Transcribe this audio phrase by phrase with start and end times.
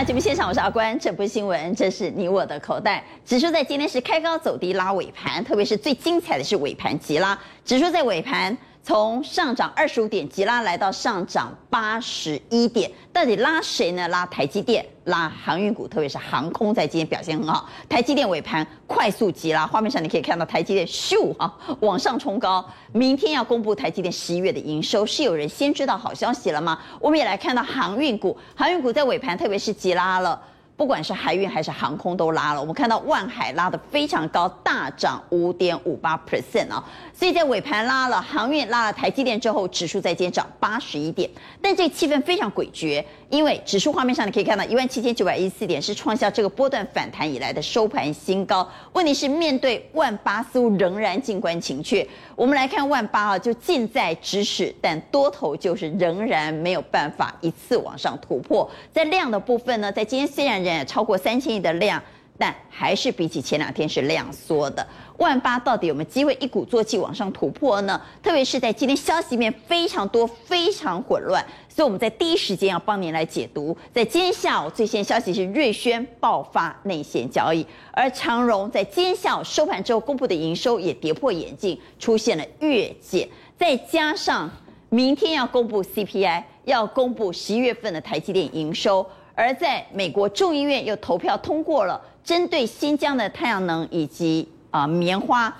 [0.00, 0.98] 来节目现场，我是阿关。
[0.98, 3.04] 这不是新闻，这是你我的口袋。
[3.22, 7.38] 指数在今天是开高走低拉尾盘，特别是最精彩的是尾盘急拉。
[7.66, 14.08] 指数在尾盘从上涨二十五点急拉来到上涨八十一点，到底拉谁呢？
[14.08, 17.68] 拉台积电，拉航运股，特别是航空在今天表现很好。
[17.88, 22.64] 台积电尾盘快速急拉，画面上你可以看到台积电咻啊往上冲高。
[22.92, 26.78] 明天要公布台积电十一月的营收，是有人先知道好消息了吗？
[26.98, 30.40] 我们也来看到航运股，航运股在尾盘特别是急拉了。
[30.76, 36.82] 不管是海运还是航空都拉了，我们看到万海拉得非常高，大涨五点五八 percent 啊，
[37.20, 41.28] 所以在尾盘拉了航运拉了台积电之后，指数在今天涨八十一点，
[41.60, 52.08] 但这个气氛非常诡谲，因为指数画面上你可以看到一万七千九百一十四点是创下这个波段反弹以来的收盘新高，问题是面对万八似乎仍然静观情却。
[52.34, 58.66] 我们来看万八啊，就近在咫尺，但多头就是仍然没有办法一次往上突破。
[58.94, 62.02] 在量的部分呢，在今天虽然仍然超过三千亿的量，
[62.40, 64.84] 但还是比起前两天是量缩的。
[65.18, 68.00] 万八到底有没有机会一鼓作气往上突破呢？
[68.22, 73.76] 特别是在今天消息面非常多、非常混乱，所以我们在第一时间要帮您来解读。
[73.92, 83.28] 在今天下午最新消息是瑞轩爆发内线交易，而长荣在今天下午收盘之后公布的营收也跌破眼镜，出现了月减。
[83.58, 84.50] 再加上
[84.88, 94.48] 明天要公布 CPI，要公布十一月份的台积电营收，而在美国众议院又投票通过了针对新疆的太阳能以及。
[94.72, 95.52] 啊，棉花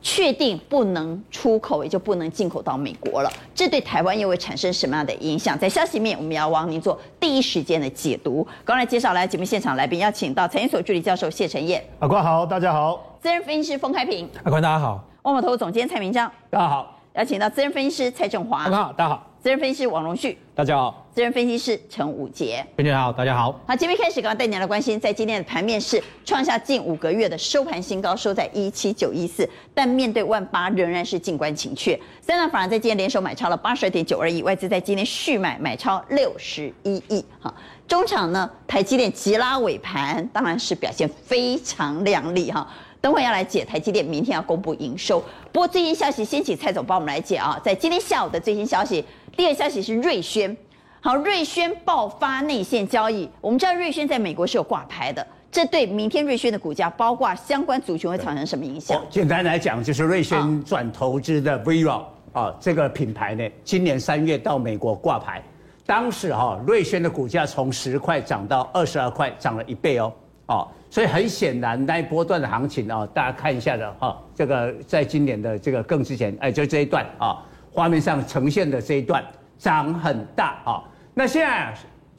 [0.00, 3.32] 确定不能出口，也就不能进口到美国了。
[3.52, 5.58] 这对台湾又会产生什么样的影响？
[5.58, 8.46] 在消息面，我们要帮您做第一时间的解读。
[8.64, 11.84] 刚才介绍来节目现场来宾，邀请到财经所助理教授谢晨燕。
[11.98, 13.18] 阿关好，大家好。
[13.20, 14.30] 资深分析师封开平。
[14.44, 15.04] 阿关大家好。
[15.22, 16.30] 万宝投总监蔡明章。
[16.50, 17.00] 大家好。
[17.14, 18.58] 邀请到资深分析师蔡正华。
[18.62, 19.31] 阿关好，大家好。
[19.42, 23.60] 资深分析师王荣旭，大家好；资深分析师陈武杰，大家好，大家好。
[23.66, 31.98] 好，节目开始，刚刚带您来关心，在今天的盘面是创下近五个月的收盘新高，收在一七九一四，但面对万八仍然是静观情却。
[32.20, 37.24] 三大法人在今天联手买超了八十二点九二亿，外资在今天续买买超六十一亿。
[37.40, 37.52] 哈，
[37.88, 42.64] 中场呢，台积电急拉尾盘，当然是表现非常亮丽哈。
[43.00, 45.18] 等会要来解台积电，明天要公布营收。
[45.50, 47.60] 不过最新消息，先请蔡总帮我们来解啊。
[47.64, 49.04] 在今天下午的最新消息，
[49.36, 50.54] 第二消息是瑞轩，
[51.00, 53.28] 好，瑞轩爆发内线交易。
[53.40, 59.00] 我们知道瑞轩在美国是有挂牌的，这对明天瑞轩的股价，包括相关族群会产生什么影响？
[59.08, 65.42] 简单来讲，就是瑞轩转投资的 VIRO 啊，这个品牌呢，今年三月到美国挂牌，
[65.86, 70.12] 当时哈瑞轩的股价从十块涨到二十二块，涨了一倍哦。
[70.46, 77.42] 哦，所以很显然那一波段的行情啊，大家看一下的哈，这个在今年的这个更之前，哎，就这一段啊，
[77.72, 79.24] 画面上呈现的这一段
[79.58, 80.82] 涨很大啊，
[81.14, 81.74] 那现在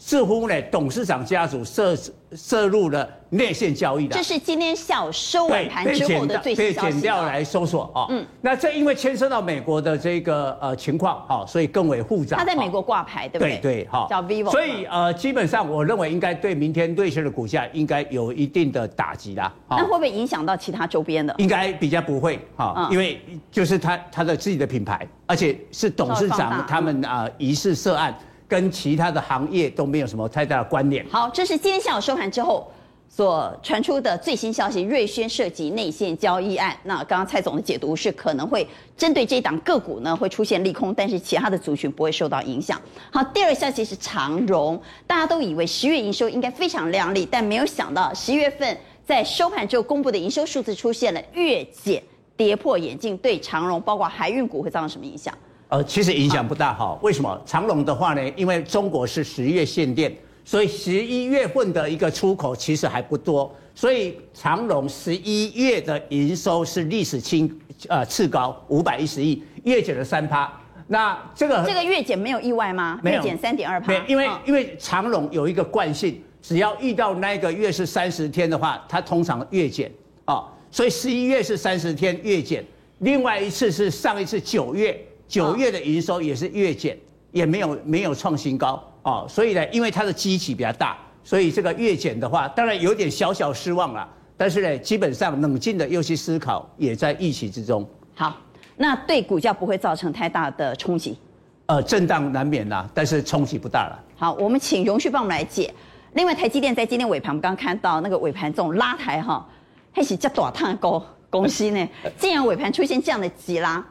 [0.05, 1.95] 似乎呢，董事长家族涉
[2.33, 3.07] 涉入了。
[3.33, 6.85] 内线交易的，这是今天下午收尾盘之后的最新消息。
[6.85, 12.37] 被剪掉来搜索啊，嗯，那这因为牵涉到美国的这个呃情况啊，所以更为复杂。
[12.37, 13.57] 他在美国挂牌，对不对？
[13.57, 14.51] 对对，好，叫 Vivo。
[14.51, 19.51] 所以呃，基本上我认为应该对明天瑞轩的股价应该有一定的打击啦。
[19.67, 21.33] 那会不会影响到其他周边的？
[21.39, 23.19] 应该比较不会哈，因为
[23.51, 28.15] 就是他他的自己的品牌，而且是董事长他们啊疑似涉案，
[28.53, 31.03] 跟其他的行业都没有什么太大的关联。
[31.09, 32.71] 好，这是今天下午收盘之后。
[33.09, 36.75] 所传出的最新消息，瑞轩涉及内线交易案。
[36.83, 42.81] 那刚刚蔡总的解读是，可能会针对这档个股呢，会出现利空，但是其他的族群不会受到影响。
[43.11, 48.75] 好，第二个消息是长荣，大家都以为十月营收应该非常亮丽，但没有想到十月份
[49.05, 52.01] 在收盘之后公布的营收数字出现了月减，
[52.35, 55.31] 跌破眼镜，对长荣包括海运股会造成什么影响？
[55.73, 56.95] 呃，其实影响不大哈。
[57.01, 57.41] 为什么？
[57.47, 58.21] 长隆的话呢？
[58.35, 60.15] 因为中国是十月限电。
[60.45, 67.49] 所以十一月份的一个出口其实还不多，所以长隆十一月的营收是历史新
[67.87, 70.51] 呃次高五百一十亿，月减了三趴。
[70.85, 72.99] 那这个这个月减没有意外吗？
[73.01, 73.93] 没有，月减三点二趴。
[74.05, 79.89] 因为因为长隆有一个惯性，只要遇到那个月是三十天的话，它通常月减
[80.25, 80.43] 啊。
[80.69, 82.63] 所以十一月是三十天月减，
[82.99, 84.99] 另外一次是上一次九月，
[85.33, 86.95] 九月的营收也是月减，
[87.31, 88.79] 也没有没有创新高。
[89.01, 94.07] 哦，所以呢，因为它的基期比较大，所以这个月减的话，当然有点小小失望了。
[94.37, 97.83] 但是呢，基本上冷静的又去思考，也在预期之中。
[98.13, 98.37] 好，
[98.75, 101.17] 那对股价不会造成太大的冲击？
[101.65, 103.99] 呃，震荡难免啦，但是冲击不大了。
[104.15, 105.73] 好，我们请荣旭帮我们来解。
[106.13, 109.43] 另外，台积电在今天尾盘，我们刚刚看到那个尾盘这种拉抬哈，
[109.91, 111.89] 还是叫大探高公司呢？
[112.19, 113.83] 竟然尾盘出现这样的急拉，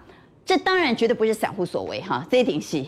[0.45, 2.85] 这当然绝对不是散户所为哈，这一定是。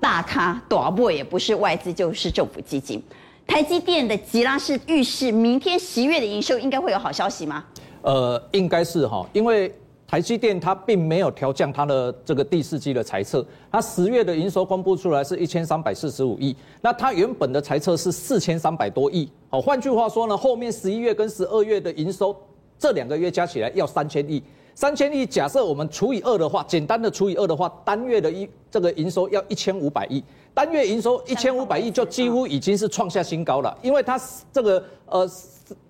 [0.00, 3.00] 大咖大部也不是外资就是政府基金，
[3.46, 7.64] 台积电的吉拉是预示明天十一月的营收应该会有好消息吗？
[8.00, 9.72] 呃，应该是哈，因为
[10.04, 22.36] 台积电它并没有调降它的这个第四季的财测，它十月的营收公布出来是一千三百四十五亿，那它原本的财测是四千三百多亿，哦，换句话说呢，后面十一月跟十二月的营收
[22.76, 24.42] 这两个月加起来要三千亿。
[24.74, 30.22] 三千亿，假设我们除以二的话，简单的除以二的话，单月的一这个营收要一千五百亿，
[30.54, 34.20] 单月营收一千五百亿就几乎已经是创下新高了，因为它
[34.52, 35.28] 这个呃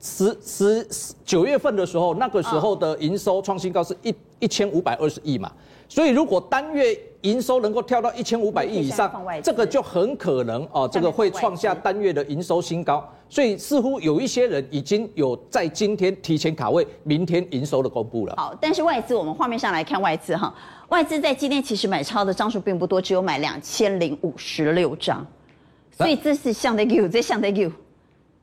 [0.01, 5.51] 十十十九月份的时候，那个时候的营收创新高是一一千五百二十亿嘛，
[5.93, 9.13] 所以如果单月营收能够跳到一千五百亿以上，
[9.43, 13.07] 这个就很可能哦，这个会创下单月的营收新高。
[13.29, 18.35] 所以似乎有一些人已经有在今天提前卡位明天营收的公布了。
[18.39, 20.55] 好，但是外资我们画面上来看外资哈，
[20.89, 25.27] 外资在今天其实买超的张数并不多，只有买两千零五十六张，
[25.95, 27.71] 所以这是相对 Q，这相对 Q。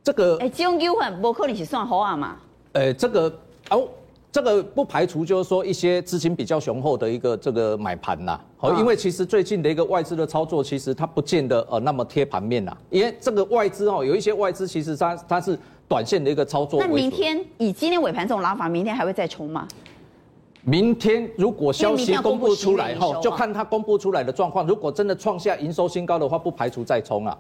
[0.04, 2.36] 这个哎，这种 Q 很不可能是算好啊嘛？
[2.74, 3.36] 呃，这个
[3.72, 3.88] 哦。
[4.31, 16.80] 这个不排除就是说一些资金比较雄厚的一个这个买盘呐，好，因为其实最近的一个外资的操作，其实它不见得呃那么贴盘面呐，因为这个外资哦，有一些外资其实它它是短线的一个操作。
[16.80, 19.68] 那明天以今天尾盘这种拉法，明天还会再冲吗？
[20.62, 27.36] 明天如果消息公布出来后，就看它公布出来的状况，如果真的创下营收新高的话，不排除再冲啊。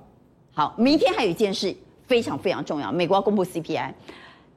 [0.53, 1.75] 好，明天还有一件事
[2.07, 3.93] 非常非常重要，美国要公布 CPI。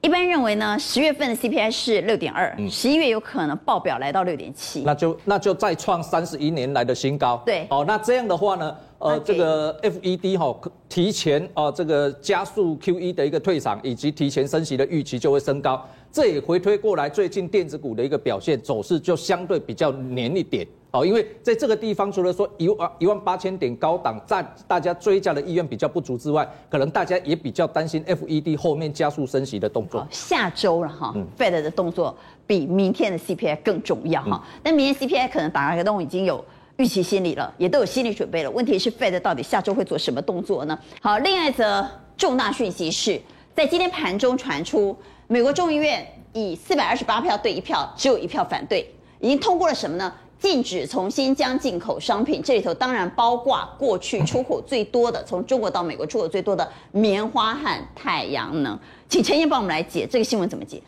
[0.03, 7.41] 一般认为呢，十月份的 CPI 是六点二，十一月有可能爆表来到六点七，那就那就再创三十一年来的新高。
[7.47, 20.67] 对，哦，那这样的话呢，呃，这个 FED 哈提前哦这个加速 QE 的一个退场，以及提前升息的预期就会升高，这也回推过来，最近电子股的一个表现走势就相对比较黏一点。
[20.93, 30.07] 哦，因为在这个地方，除了说一万一万八千点高档，在大家追加的意愿比较不足之外，可能大家也比较担心 FED 后面加速升息的动作。
[30.11, 32.15] 下周了哈，Fed 的动作
[32.47, 34.45] 比明天的 CPI 更重要哈。
[34.63, 36.45] 但明天 CPI 可能大家都已经有
[36.77, 38.51] 预期心理了，也都有心理准备了。
[38.51, 40.79] 问题是 Fed 到底下周会做什么动作呢？
[41.01, 43.19] 好，另外一则重大讯息是
[43.55, 44.95] 在今天盘中传出，
[45.27, 48.87] 美国众议院以四百二十八票对一票，只有一票反对，
[49.21, 50.13] 已经通过了什么呢？
[50.43, 58.77] 禁止从新疆进口商品，这里头当然包括过去出口最多的，从中国到美国出口最多的棉花和太阳能。
[59.09, 60.83] 请陈燕帮我们来解这个新闻怎么解？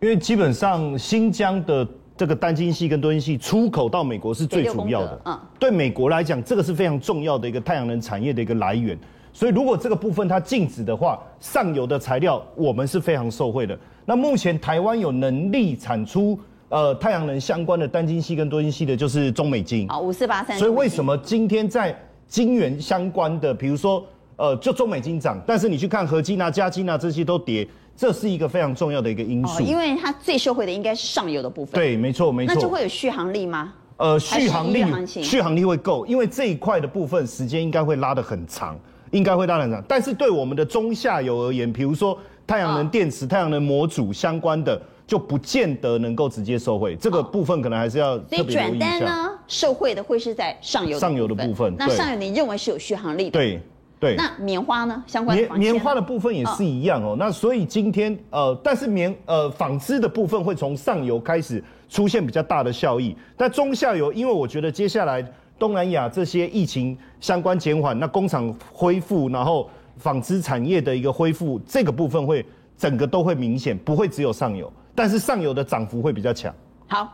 [0.00, 1.88] 因为基本上新疆的
[2.18, 8.96] 这个单晶系跟多晶系出口到美国是最主要的，嗯，对美国来讲，这个是非常重要的一个太阳能产业的一个来源。
[9.32, 13.78] 所以如果这个部分它禁止的话，上游的材料我们是非常受惠的。
[14.04, 16.38] 那目前台湾有能力产出。
[16.70, 19.88] 呃，太阳能相关的单晶系跟多晶系的，就是中美晶。
[19.88, 20.58] 好，五四八三。
[20.58, 24.04] 所以为什么今天在晶圆相关的，比如说，
[24.36, 27.66] 呃，就中美晶涨，但是你去看合金啊、嘉晶啊这些都跌，
[27.96, 29.62] 这是一个非常重要的一个因素。
[29.62, 31.72] 哦，因为它最受惠的应该是上游的部分。
[31.72, 32.54] 对，没错，没错。
[32.54, 33.72] 那就会有续航力吗？
[33.96, 38.78] 呃，续航力，续航力会够，因为这一块的部分时间应该会拉得很长，
[39.10, 39.82] 应该会拉得很长。
[39.88, 42.16] 但是对我们的中下游而言，比如说
[42.46, 44.78] 太阳能电池、哦、太阳能模组相关的。
[45.08, 48.60] 就不见得能够直接受惠，这个部分可能还是要特别留意一下。
[48.60, 51.74] 所以转单呢，受惠的会是在上游上游的部分。
[51.78, 53.30] 那上游你认为是有续航力的？
[53.30, 53.60] 对
[53.98, 54.16] 对。
[54.16, 55.02] 那棉花呢？
[55.06, 57.16] 相关的棉棉花的部分也是一样哦。
[57.18, 65.26] 那所以今天呃，但是棉呃纺织的部分会从上游开始出现比较大的效益，但中下游，因为我觉得接下来
[65.58, 72.44] 东南亚这些疫情相关减缓，那工厂恢复，然后纺织产业的一个恢复，这个部分会
[72.76, 74.70] 整个都会明显，不会只有上游。
[74.98, 76.52] 但是上游的涨幅会比较强。
[76.88, 77.08] 好，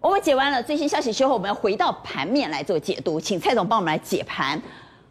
[0.00, 4.62] 我们解完了最新消息之后，我们要回到盘面来做解读，请蔡总帮我们来解盘。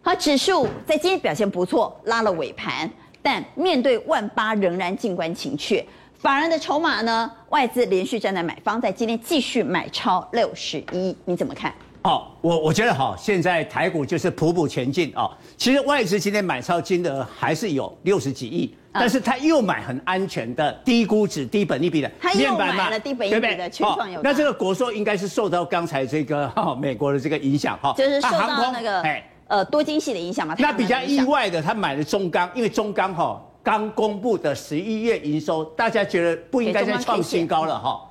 [0.01, 2.89] 好，指数在今天表现不错，拉了尾盘，
[3.21, 5.85] 但面对万八仍然静观情却。
[6.15, 7.29] 法人的筹码呢？
[7.49, 11.73] 外资连续站在买方，在今天继续买超六十一，你怎么看？
[12.07, 15.29] 哦，我我觉得好，现在台股就是普普前进啊。
[15.57, 18.73] 其实外资今天买超金额还是有六十几亿。
[18.99, 23.69] 但是他又买很安全的低估值、低本利比的面板嘛，低本利比的
[24.11, 24.21] 有。
[24.23, 29.03] 那这个国寿应该是受到刚才这个哈美国的这个影响哈，就是受到那个
[29.47, 30.55] 呃多晶系的影响嘛。
[30.57, 38.01] 那比较意外的，他买了中钢，因为中钢哈刚公布的十一月营收，大家觉得不应该再创新高了哈，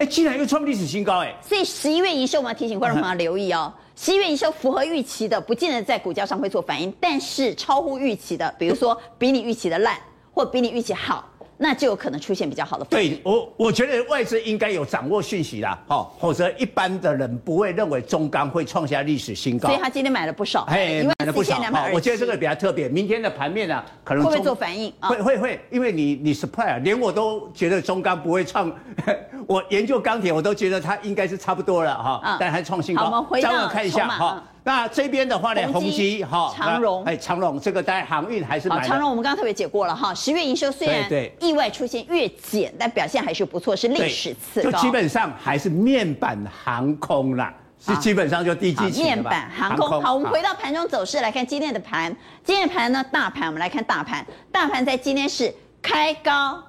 [0.00, 1.32] 哎，竟然又创历史新高哎。
[1.40, 9.96] 所以十一月营收我们要提醒观众朋友留意哦，十一月营收符合预期的，不见得在股价上会做反应，但是超乎预期的，比如说比你预期的烂。
[10.32, 11.28] 或比你预期好，
[11.62, 12.84] 那就有可能出现比较好的。
[12.86, 19.68] 对我，我觉得外资应该有掌握讯息啦，好，否则一般的人不会认为中钢会创下历史新高。
[19.68, 21.60] 所以他今天买了不少，哎，买了不少。
[21.92, 22.88] 我觉得这个比较特别。
[22.88, 24.90] 明天的盘面呢、啊，可能会不会做反应？
[25.00, 28.72] 会会会，因为你你 supply 啊，连我都觉得中钢不会创。
[29.46, 33.02] 我研究钢铁，我都觉得它应该是差不多了哈，嗯、但还创新高。
[33.02, 34.42] 好，我们回到看一下哈。
[34.62, 38.86] 那这边的话呢，宏基哈，长荣，哎，长荣这个在航运还是蛮。
[38.86, 41.08] 长荣我们刚刚特别解过了哈，十月营收虽然
[41.40, 44.70] 意外出现月减，但表现还是不错，是历史次高。
[44.70, 50.02] 就基本上还是面板航空啦，是基本上就低基期面板航空。
[50.02, 52.14] 好，我们回到盘中走势来看今天的盘。
[52.44, 56.62] 今天的盘呢，大盘我们来看大盘，大盘在今天是开高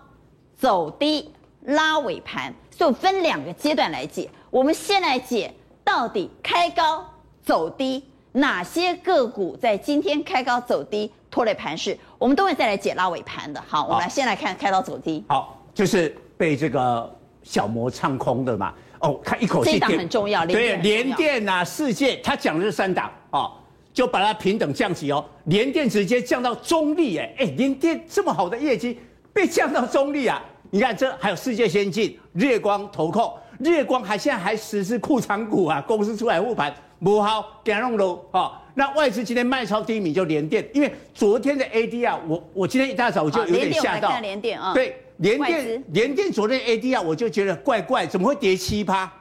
[0.56, 1.30] 走低
[1.64, 4.30] 拉尾盘，所以分两个阶段来解。
[4.50, 7.06] 我们先来解到底开高。
[7.44, 11.98] 走低，哪些个股在今天开高走低拖累盘势？
[12.18, 13.62] 我们都会再来解拉尾盘的。
[13.68, 15.24] 好，我们来先来看开高走低。
[15.28, 18.74] 好，就是被这个小摩唱空的嘛。
[19.00, 19.74] 哦，他一口气。
[19.74, 20.46] 这档很重要。
[20.46, 23.52] 对，联电啊，世界，他讲的是三档哦，
[23.92, 25.26] 就把它平等降级哦。
[25.46, 29.00] 联电直接降到中立，哎哎，联电这么好的业绩
[29.34, 30.40] 被降到中立啊？
[30.70, 36.74] 你看这还有世界先进、日光投控，日光还现在还实施库藏股啊，公司出来护盘。
[37.04, 38.62] 不好，给弄喽哈。
[38.76, 44.18] 那外资今天卖超第一名就连电，因为昨天的 ADR，我我今天一大早我就有点吓到。
[44.22, 49.12] 连电啊，对，连电连电昨天 ADR 我就觉得怪怪，怎么会跌七趴？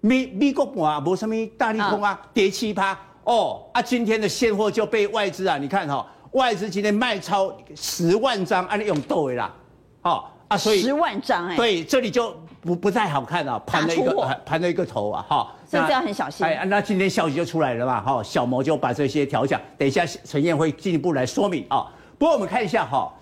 [0.00, 9.54] 美美国啊，没什么大利空啊，跌七趴哦啊，今天的现货就被外资啊，你看哈，外资今天卖超十万张，按你用豆的啦，
[10.00, 15.54] 好啊，所以十万张哎，对，这里就不不太好看了，盘了一个盘了一个头啊，哈。
[15.68, 16.46] 所以这要很小心。
[16.46, 21.86] 哎，那今天消息就出来了嘛，哈，小摩就把这些调降，等一下陈燕会进一步来说明啊。
[22.16, 23.12] 不过我们看一下哈，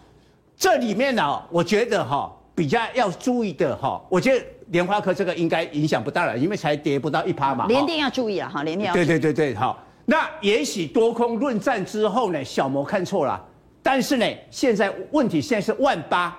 [0.56, 7.66] 这里面呢，我觉得哈比较要注意的哈，我觉得联发科这个应该影响不大了，因为才跌不到一趴嘛。
[7.66, 8.94] 联电要注意了哈，联电要。
[8.94, 9.82] 对对对对，好。
[10.04, 13.44] 那也许多空论战之后呢，小摩看错了，
[13.82, 16.38] 但是呢，现在问题现在是万八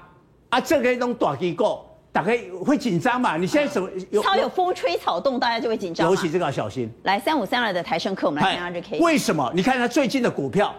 [0.50, 1.87] 啊，这个种大机构。
[2.18, 3.38] 打开会紧张嘛？
[3.38, 4.24] 你现在什么有？
[4.24, 6.10] 超有风吹草动，大家就会紧张。
[6.10, 6.92] 尤其这个要小心。
[7.04, 8.98] 来，三五三二的台胜科，我们来看下这 K。
[8.98, 9.52] 为什么？
[9.54, 10.74] 你看它最近的股票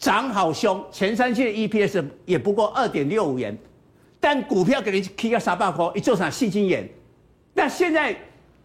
[0.00, 3.56] 涨好凶，前三季的 EPS 也不过二点六五元，
[4.18, 6.88] 但股票给你 K 个三百块，一做啥矽晶眼？
[7.52, 8.16] 那现在，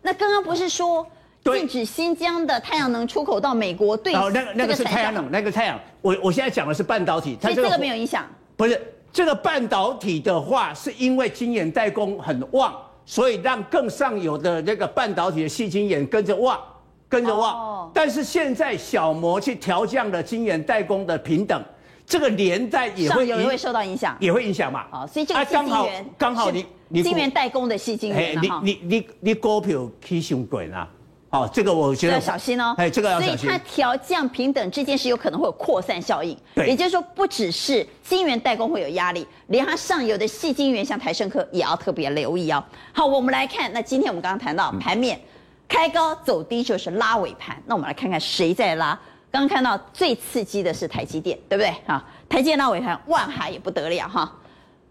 [0.02, 1.06] 那刚刚不是说
[1.44, 3.96] 禁止新疆的太阳能出口到美国？
[3.96, 5.80] 对，哦那个那个是太阳能，那个太阳。
[6.02, 8.26] 我我现在讲的是半导体，所以这个没有影响。
[8.58, 8.82] 不是。
[9.12, 12.74] 这个半导体的话，是因为晶圆代工很旺，
[13.06, 16.60] 所以让更上游的那个半导体的细晶圆跟着旺，
[17.08, 17.54] 跟着旺。
[17.54, 21.64] 哦、但是现在小摩去调降了晶圆代工的平等，
[22.06, 24.86] 这个连带也会也会受到影响，也会影响嘛。
[24.92, 30.88] 哦，所以这个矽晶圆刚好你你晶圆代工的细晶圆，你你你你股票起上贵啊。
[31.32, 32.74] 好，这个我觉得要小心哦。
[32.76, 33.38] 哎，这个要小心。
[33.38, 36.36] 所以它调降平等这件事有可能会有扩散效应。
[36.56, 42.64] 对，也就是说，不只是晶圆代工会有压力，连它上游的细晶圆，像台盛科也要特别留意哦。
[42.92, 45.22] 好，我们来看，那今天我们刚刚谈到盘面
[45.68, 49.00] 开高走低就是拉尾盘，那我们来看看谁在拉。
[49.30, 51.72] 刚刚看到最刺激的是台积电，对不对？
[51.86, 54.36] 啊，台积电拉尾盘，万海也不得了哈，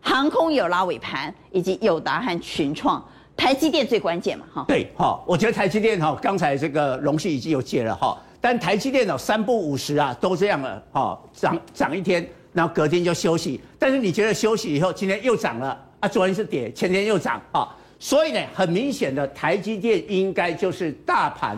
[0.01, 3.05] 航空有拉尾盘，以及友达和群创。
[3.39, 17.69] 台积电最关键嘛，哈，对，哈，我觉得台积电哈，刚才这个荣幸已经有解了哈，但台积电呢，三不五十啊，都这样了，哈，涨涨一天，然后隔天就休息，但是你觉得休息以后，今天又涨了啊，昨天是跌，前天又涨啊，
[18.01, 21.57] 所以呢，很明显的，台积电应该就是大盘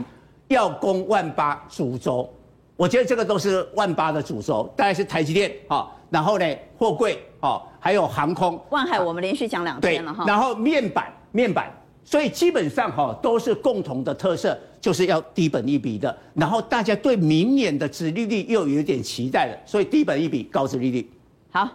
[0.48, 2.30] 要攻万八主轴，
[2.76, 6.46] 我觉得这个都是万八的主轴，大概是台积电啊，然后呢，
[6.76, 11.10] 货柜啊，还有航空，万海我们连续讲两天了哈，然后面板。
[11.32, 11.70] 面板，
[12.04, 16.16] 所以基本上哈都是共同的特色，就是要低本一比的。
[16.34, 21.10] 然后大家对明年的殖利率又有点期待了，所以低本一比高殖利率。
[21.50, 21.68] 好，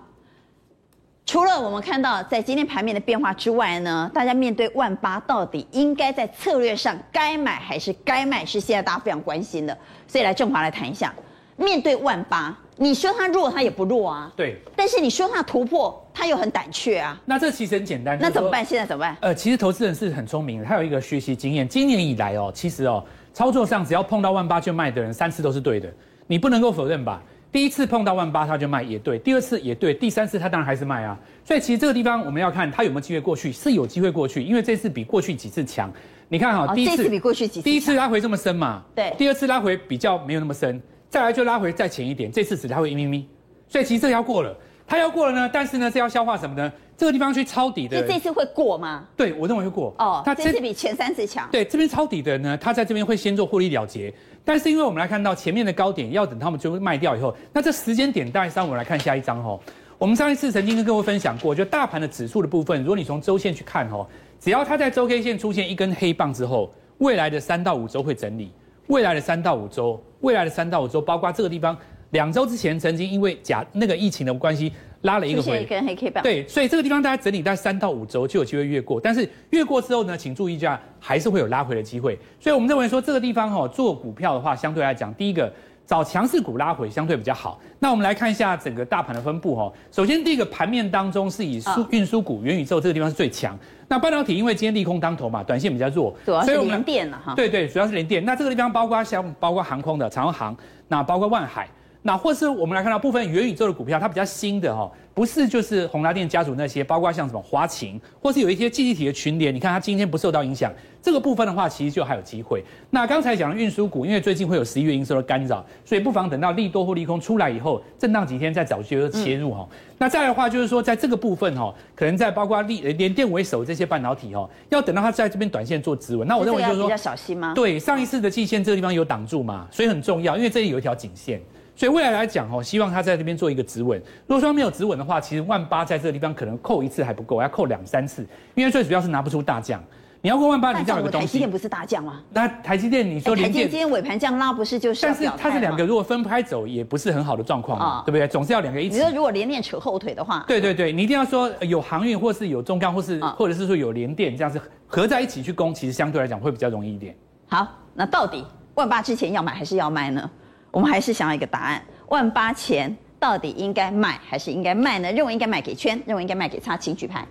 [1.25, 9.77] 除了我们看到在今天盘面的变化之外呢，大家面对万八到底应该在策略上该买还是该卖，是现在大家非常关心的。
[10.07, 11.13] 所以来正华来谈一下，
[11.57, 12.57] 面对万八。
[12.77, 14.31] 你说它弱，它也不弱啊。
[14.35, 14.57] 对。
[14.75, 17.19] 但是你说它突破，它又很胆怯啊。
[17.25, 18.17] 那这其实很简单。
[18.19, 18.65] 那怎么办？
[18.65, 19.15] 现在怎么办？
[19.21, 21.67] 呃，其实投资人是很聪明的，他有一个学习经验。
[21.67, 23.03] 今年以来哦，其实哦，
[23.33, 25.91] 操作上只要碰到万八就卖的人，三次都是对的。
[26.27, 27.21] 你不能够否认吧？
[27.51, 31.17] 第一次碰到万八他就卖也对，第二次也对，第三次他当然还是卖啊。
[31.45, 35.89] 所以其实这个地方我们要看他有没有机会过去，是有机会过去，因为这次比过去几次强。
[36.27, 38.83] 你看哈，第一次，比过去几次，第一次拉回这么深嘛？
[38.93, 39.13] 对。
[39.17, 40.81] 第二次拉回比较没有那么深，
[41.15, 43.25] 再来就拉回再浅一点，这次只拉回一咪咪。
[43.69, 44.53] 所以其实这要过了，
[44.85, 46.69] 它要过了呢，但是呢，这要消化什么呢？
[46.97, 49.07] 这个地方去抄底的，就这次会过吗？
[49.15, 49.95] 对，我认为会过。
[49.97, 51.47] 哦，它这次比前三次强。
[51.49, 59.57] 对，这边抄底的呢，它在这边会先做获利了结，但是因为我们来看到前面的高点，要等他们就卖掉以后，那这时间点大概是我们来看下一张哦。
[59.97, 64.05] 我们上一次曾经跟各位分享过，就大盘的指数的部分，如果你从周线去看哦，
[64.37, 68.51] 只要它在周 K 线出现一根黑棒之后，未来的三到五周会整理，
[68.87, 71.77] 未来的三到五周，未来的三到五周，包括这个地方。
[72.11, 82.17] 两周之前曾经因为假那个疫情的关系拉了一个回，一根黑 K 棒，对，所以这个地方大家整理大概三到五周就有机会越过，但是越过之后呢，请注意一下，还是会有拉回的机会。
[82.39, 85.51] 所以我们认为说这个地方哈、哦、做股票的话，相对来讲，第一个
[85.85, 87.59] 找强势股拉回相对比较好。
[87.79, 93.57] 那我们来看一下整个大盘的分布哈、哦，首先第一个盘面当中是以输运输股、元宇宙这个地方是最强。
[93.87, 97.35] 那半导体因为今天利空当头嘛，短线比较弱，主要是连电了哈。
[97.35, 98.25] 对对，主要是连电。
[98.25, 100.55] 那这个地方包括像包括航空的长航，
[100.87, 101.67] 那包括万海。
[102.07, 110.71] 那或是我们来看到部分元宇宙的股票，它比较新的哈，不是就是宏达电家族那些，包括像什么华擎，或是有一些记忆体的群联，你看它今天不受到影响，
[111.01, 112.63] 这个部分的话，其实就还有机会。
[112.91, 119.67] 那刚才讲的运输股，因为最近会有十一月营收的干扰，所以不妨等到利多或利空出来以后，震荡几天再找机会切入哈。
[119.67, 126.27] 嗯、那再来的话就是说，在这个部分哈，可能在包括利联电为首这些半导体哈，要等到它在这边短线做止稳。
[126.27, 127.53] 那我认为就是说比较小心吗？
[127.55, 131.41] 对，上一次的季线这个地方有挡住嘛，所以很重要，因为这里有一条颈线。
[131.75, 133.99] 所以未来来讲哦，希望它在这边做一个止稳。
[134.27, 139.83] 如果说没有止稳的话，其实万八在这个地方可能扣一次还不够，要扣两三次，因为最主要是拿不出大将。
[140.21, 141.27] 你要过万八，你这样有个东西。
[141.27, 142.23] 台积电不是大将吗？
[142.31, 145.01] 那台积电你说台积电今天尾盘这样拉不是就是？
[145.03, 148.27] 但是它是两个，如果分开走也不是很好的状况嘛，哦、对不对？
[148.27, 148.95] 总是要两个一起。
[148.95, 150.43] 你说如果连电扯后腿的话？
[150.47, 157.15] 对对对，你一定要说有航运，或是有中钢，或是、哦、或者是说有联电这样子合在一起去攻，其实相对来讲会比较容易一点。
[157.47, 160.27] 好，那到底万八之前要买还是要卖呢？
[160.75, 161.81] 我们还是想要一个答案。
[162.09, 165.09] 万八前到底应该买还是应该卖呢？
[165.13, 167.25] 认为应该卖给圈，认为应该卖给叉，请举牌。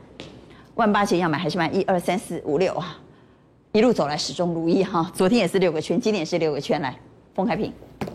[0.76, 1.68] 万八前要买还是卖？
[1.68, 2.96] 一二三四五六啊，
[3.72, 5.12] 一路走来始终如一哈。
[5.12, 6.80] 昨天也是六个圈，今天也是六个圈。
[6.80, 6.96] 来，
[7.34, 7.70] 封开平，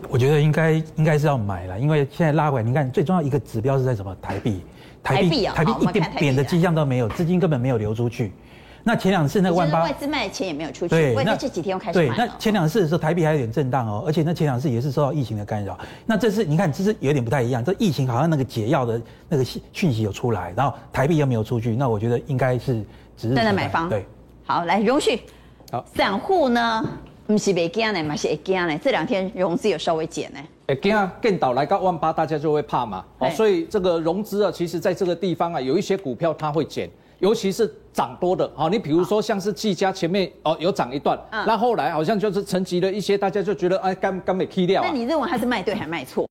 [0.08, 4.12] 我觉得应该应该是要买了，因为现在拉回来，你看最重要一个指标是在什么？
[4.20, 4.60] 台币，
[5.00, 8.32] 台币啊，台币一点贬的迹象都没有，资金根本没有流出去。
[8.82, 12.14] 那前两次那个万八外资卖的钱也没有出去，对，那这几天又开始买了。
[12.14, 15.78] 对，那前两次的时候台币还有点震荡哦，而且那前两次也是受到疫情的干扰。
[16.06, 22.82] 那这次你看，这是有点不太一样，这疫情好像那个解药的那个讯息有出来，然后台币又没有出去，那我觉得应该是
[23.16, 23.88] 只是在那买方。
[23.88, 24.06] 对，
[24.46, 25.20] 好，来容旭，
[25.70, 26.82] 好，散户呢
[27.26, 28.78] 不是没惊呢，嘛是会惊呢。
[28.82, 30.38] 这两天融资有稍微减呢，
[30.68, 33.04] 会惊啊，见到来到万八，大家就会怕嘛。
[33.18, 36.88] 哦，所以这个融资啊，其实在这个地方啊，有一些股票它会减。
[37.20, 44.82] 尤其是涨多的，好，你比如说像是技嘉前面哦有涨一段，那后来好像就是沉寂了一些，大家就觉得哎，刚刚没踢掉。
[44.82, 46.26] 那你认为它是卖对还卖错？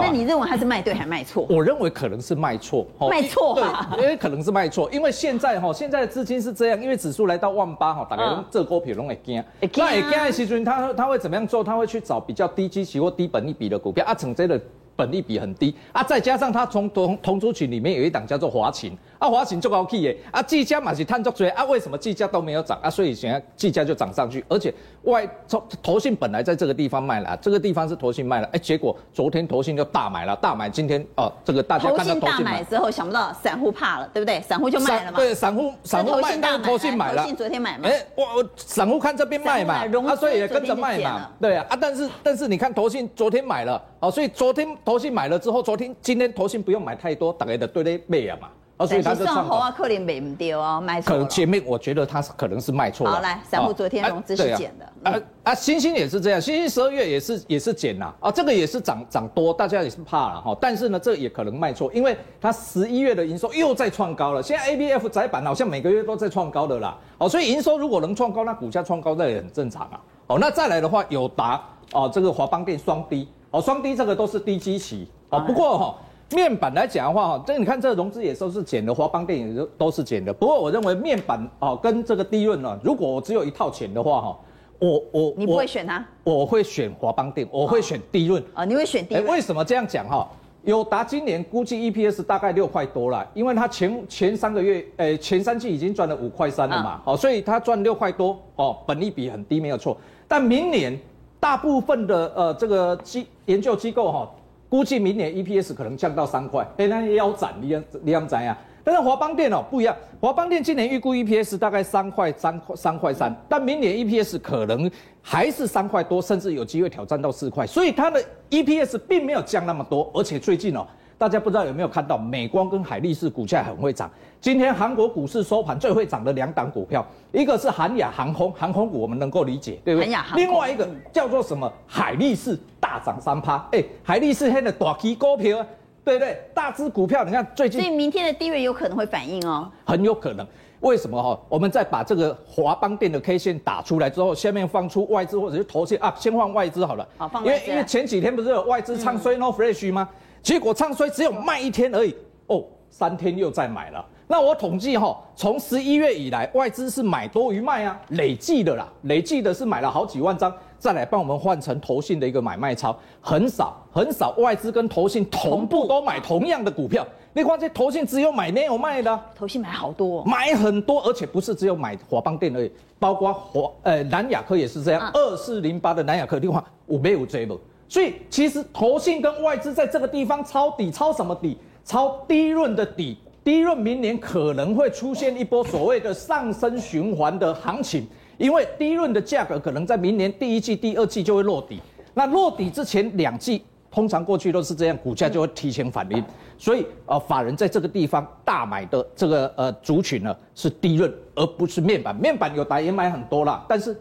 [0.00, 1.46] 那你认为他是卖对还卖错？
[1.48, 11.62] 我认为可能是卖错，卖错啊，因为可能是卖错，因为现在哈，现在的资金是这样，因为指数来到万八哈，大概这股票拢会惊，那会惊的时阵，他他会怎么样做？
[11.62, 14.04] 他会去找比较低基期或低本利比的股票。
[14.06, 14.60] 啊，成这的
[14.96, 15.74] 本利比很低。
[15.92, 18.96] 啊，再加上他从同同族群里面有一档叫做华勤。
[19.18, 22.88] 啊，华勤就高起耶，啊，技嘉嘛是探足追啊，为什么技嘉都没有涨啊？
[22.88, 34.40] 所以现在技嘉就涨上去，而且外从投信本来在这个地方卖了，这个地方是投信卖了，哎，结果昨天投信就大买了，大买，今天哦，这个大家看到投信大买之后，想不到散户怕了，对不对？
[34.42, 35.16] 散户就卖了嘛。
[35.16, 37.22] 对，散户散户卖，但是投信买了。
[37.22, 37.88] 投信昨天买嘛。
[37.88, 41.28] 哎，我我散户看这边卖嘛，啊，所以也跟着卖嘛。
[41.40, 48.48] 对啊，啊，但是但是你看投信昨天买了，哦，所以昨天投信买了之后，昨天今天投信不用买太多，大概的对对卖啊嘛。
[48.78, 51.16] 哦，所以他是算好啊，可能卖不掉哦，卖错了。
[51.16, 53.14] 可能前面我觉得他是可能是卖错了。
[53.14, 55.10] 好，来，散户昨天融资是减的。
[55.10, 58.14] 啊啊，星星也是这样，星星十二月也是也是减呐。
[58.20, 60.56] 啊，这个也是涨涨多，大家也是怕了哈。
[60.60, 64.40] 但是呢，这也可能卖错，因为它十一月的营收又再创高了。
[64.40, 66.96] 现在 ABF 窄板好像每个月都在创高的啦。
[67.18, 70.00] 哦，所以营收如果能创高，那股价创高那也很正常啊。
[70.28, 71.60] 哦，那再来的话，友达
[71.92, 75.40] 哦，这个华邦电双低哦，双低这个都是低基期哦。
[75.40, 75.94] 不过哈。
[76.30, 80.32] 面板来讲的话，哈，这你看这个融资也都是减的，华邦电影都都是减的。
[80.32, 84.38] 不过我认为面板哦跟这个低润呢，如果我只有一套钱的话，哈，
[84.78, 86.04] 我我你不会选它？
[86.24, 88.64] 我会选华邦电，我会选低润啊。
[88.64, 89.26] 你会选低润？
[89.26, 90.28] 为什么这样讲哈？
[90.64, 99.96] 友达今年估计 EPS 大概六块多了，因为它前前三个月，诶前三季已经赚了五块三了嘛，好，所以它赚六块多哦，本利比很低没有错。
[100.26, 100.98] 但明年
[101.40, 104.30] 大部分的呃这个机研究机构哈。
[104.68, 108.56] 估计明年 EPS 可能降到三块，哎，那腰斩，你要你要怎样？
[108.84, 120.86] 但是华邦电哦不一样，华邦电今年预估 EPS 大概三块三块三块三，但明年 EPS 可能还是三块多，甚至有机会挑战到四块，所以它的 EPS 并没有降那么多，而且最近哦。
[121.18, 124.08] 大家不知道有没有看到，美光跟海力士股价很会涨。
[124.40, 130.16] 今天韩国股市收盘最会涨的两档股票，一个是韩亚航空，航空股我们能够理解，对不对？
[130.36, 131.70] 另外一个叫做什么？
[131.88, 133.56] 海力士大涨三趴。
[133.72, 135.66] 哎，海力士现在大起股票，
[136.04, 136.40] 对不对？
[136.54, 137.80] 大只股票，你看最近。
[137.80, 139.68] 所以明天的低位有可能会反应哦。
[139.84, 140.46] 很有可能。
[140.80, 141.36] 为什么哈？
[141.48, 147.04] 我们再把这个华邦电的 K 线打出来之后，下面放出外资或者是投信啊，先放外资好了。
[147.16, 147.64] 好，放外资。
[147.64, 150.08] 因为因为前几天不是有外资唱衰 No Flash 吗？
[150.48, 152.14] 结果唱衰只有卖一天而已
[152.46, 154.02] 哦，三天又再买了。
[154.26, 167.06] 那我统计哈，从十一月以来，外资是买多于卖啊，累计的啦，累计的是买了好几万张，再来帮我们换成投信的一个买卖超，很少很少，外资跟投信同步都买同样的股票。
[167.34, 177.60] 你看这投信只有买没有卖的，投信买好多，买很多，而且不是只有买华邦电而已，包括华呃南亚科也是这样，二四零八的南亚科，你看五没有追不？
[177.88, 181.56] 所以其实投信跟外资在这个地方抄底，抄什么底？
[181.84, 183.16] 抄低润的底。
[183.42, 191.80] 低润明年可能会出现一波所谓的上升循环的行情，因为低润的价格可能在明年第一季、第二季就会落底。
[192.12, 196.22] 那落底之前两季，通常过去都是这样，股价就会提前反应。
[196.58, 202.14] 所以呃，法人在这个地方大买的这个呃族群呢是低润，而不是面板。
[202.14, 203.98] 面板有打也买很多啦，但是。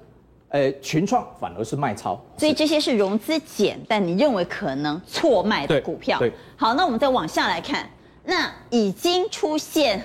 [0.49, 6.17] 呃，群创反而是卖超，所以这些是融资减，但你认为可能错卖的股票。
[6.19, 7.89] 对，好，那我们再往下来看，
[8.23, 10.01] 那已经出现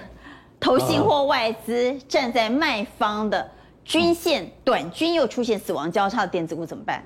[0.59, 3.49] 投信或外资站在卖方的
[3.85, 7.01] 均线短均又出现死亡交叉的电子股怎么办？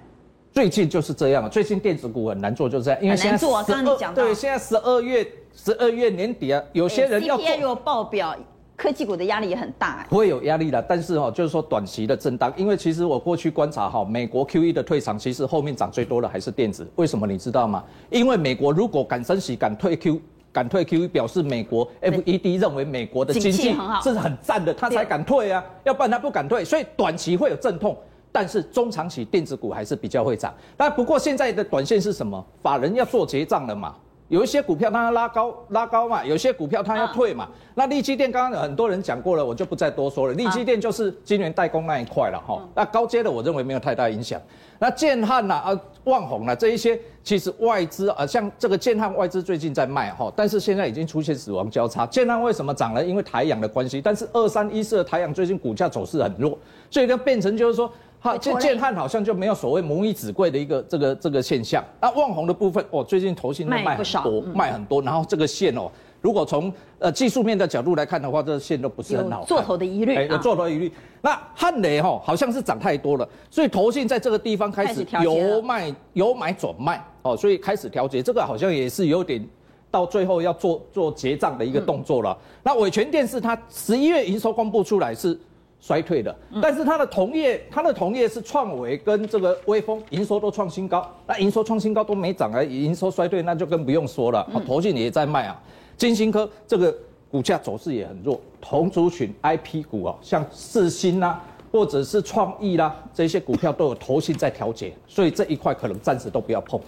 [0.55, 3.65] 最近就是这样，最近电子股很难做，就是这样，因为现在难做啊。
[3.69, 7.45] 刚刚你讲到，对，现在十二月十二月年底啊，有些人要做。
[7.45, 8.35] CPI 如果爆表。
[8.77, 17.83] 科技股的压力也很大，哎，不会有压力的，但是哈，就是说短期的震荡，因为其实我过去观察哈，美国 QE 的退场，其实后面涨最多的还是电子，为什么你知道吗？
[18.11, 20.21] 因为美国如果敢升息、敢退 Q、
[20.53, 27.97] 敢退 QE，表示美国 FED 认为美国的经济是很赞的，他才敢退啊，要不然他不敢退，所以短期会有阵痛，
[28.31, 30.53] 但是中长期电子股还是比较会涨。
[30.77, 32.45] 但不过现在的短线是什么？
[32.63, 33.95] 法人要做结账了嘛？
[34.29, 37.45] 有一些股票它要拉高拉高嘛，有些股票它要退嘛。
[37.45, 40.35] 啊、那力基电刚刚很多人讲过了，我就不再多说了。
[40.35, 42.61] 力基电就是晶圆代工那一块了哈。
[42.75, 44.41] 那高阶的我认为没有太大影响。
[44.79, 52.05] 那建汉呐啊万宏呐这一些，其实外资啊像这个建汉外资最近在卖哈，但是现在已经出现死亡交叉。
[52.07, 53.05] 建汉为什么涨了？
[53.05, 54.01] 因为台阳的关系。
[54.01, 56.59] 但是二三一四的台阳最近股价走势很弱，
[56.91, 57.91] 所以呢变成就是说。
[58.27, 61.85] 好，这建汉好像就没有所谓母以子贵的一个这个这个现象。
[62.01, 65.01] 那旺宏的部分，哦，最近投信卖很多，卖很多。
[65.01, 65.89] 然后这个线哦，
[66.21, 69.45] 如果从呃技术面的角度来看的话，这个线都不是很好。
[69.45, 70.93] 做头的疑虑，有做头的疑虑。
[71.23, 78.21] 那汉雷哈，好像是涨太多了，所以投信在这个地方开始由卖由买转卖，哦，所以开始调节。
[78.21, 79.41] 这个好像也是有点
[79.89, 82.37] 到最后要做做结账的一个动作了。
[82.65, 85.39] 那伟诠电视它十一月营收公布出来是。
[85.81, 94.45] 衰退的，但是它的同业，它的同业是创维跟这个微风营收都创新高，那营收创新高都没涨啊，营收衰退那就更不用说了。
[94.67, 95.61] 投信也在卖啊，
[95.97, 96.97] 金星科这个
[97.31, 106.81] 股价走势也很弱，同族群 IP 股啊，像四星啦，或者是创意啦，这些股票都有投信在调节，所以这一块可能暂时都不要碰。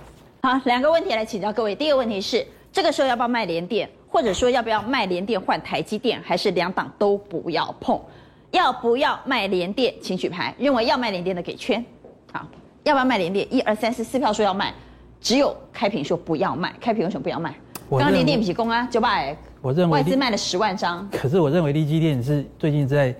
[0.42, 8.00] 好，两个问题来请教各位，第一个问题是，这个时候要不要卖联电，或者说要不要卖联电换台积电，还是两档都不要碰？
[8.50, 9.94] 要不要卖联电？
[10.00, 10.54] 请举牌。
[10.58, 11.84] 认为要卖联电的给圈。
[12.32, 12.46] 好，
[12.82, 13.46] 要不要卖联电？
[13.54, 14.72] 一二三四四票说要卖，
[15.20, 16.74] 只有开平说不要卖。
[16.80, 17.54] 开平为什么不要卖？
[17.90, 19.36] 刚刚联电比公啊，九百。
[19.60, 21.08] 我认为外资卖了十万张。
[21.10, 23.14] 可是我认为利基电是最近在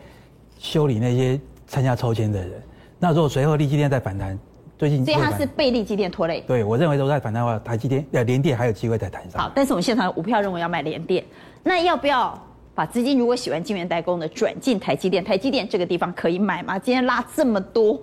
[0.59, 2.62] 修理那些参加抽签的人。
[2.99, 4.38] 那如果随后利基电再反弹，
[4.79, 5.05] 最近。
[5.05, 6.43] 所以它是被利基电拖累。
[6.47, 9.43] 对，我认为都在反弹的话，台积电呃联电还有机会再弹上。
[9.43, 11.25] 好，但是我们现场有五票认为要卖联电，
[11.62, 12.38] 那要不要？
[12.79, 16.79] 把资金如果喜欢晶圆代工的转进台积电，台积电这个地方可以买吗？
[16.79, 18.01] 今天拉这么多，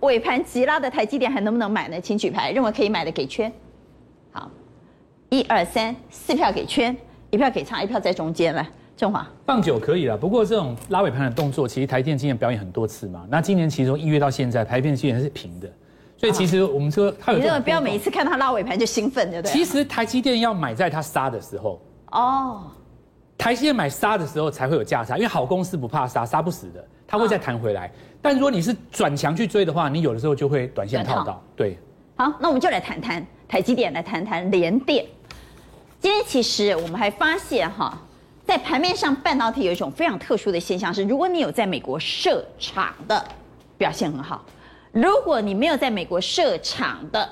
[0.00, 2.00] 尾盘急拉的台积电还能不能买呢？
[2.00, 3.52] 请举牌，认为可以买的给圈。
[4.32, 4.50] 好，
[5.28, 6.96] 一二三四票给圈，
[7.30, 8.66] 一票给差，一票在中间来。
[8.96, 13.24] 正华放久可以了，不过这种拉尾盘的动作，其实台积电今年表演很多次嘛。
[13.28, 15.70] 那今年其实从一月到现在，台积电基本是平的，
[16.16, 17.38] 所以其实我们说它有。
[17.38, 19.52] 你认为不要每一次看它拉尾盘就兴奋，对不对？
[19.52, 21.80] 其实台积电要买在它杀的时候。
[22.10, 22.72] 哦。
[23.38, 27.90] 台积电买杀的时候才会有价差，因为好公司不怕杀，杀不死的，它会再弹回来。
[28.20, 31.42] 但如果你是转强去追的话，你有的时候就会短线套到。
[31.54, 31.78] 对，
[32.16, 35.04] 好，那我们就来谈谈台积电，来谈谈联电。
[36.00, 37.96] 今天其实我们还发现哈，
[38.44, 43.24] 在盘面上，半导体有一种非常特殊的现象是，如果你有在美国设厂的，
[43.78, 44.40] 表现很好；
[44.92, 47.28] 如果你没有在美国设厂的，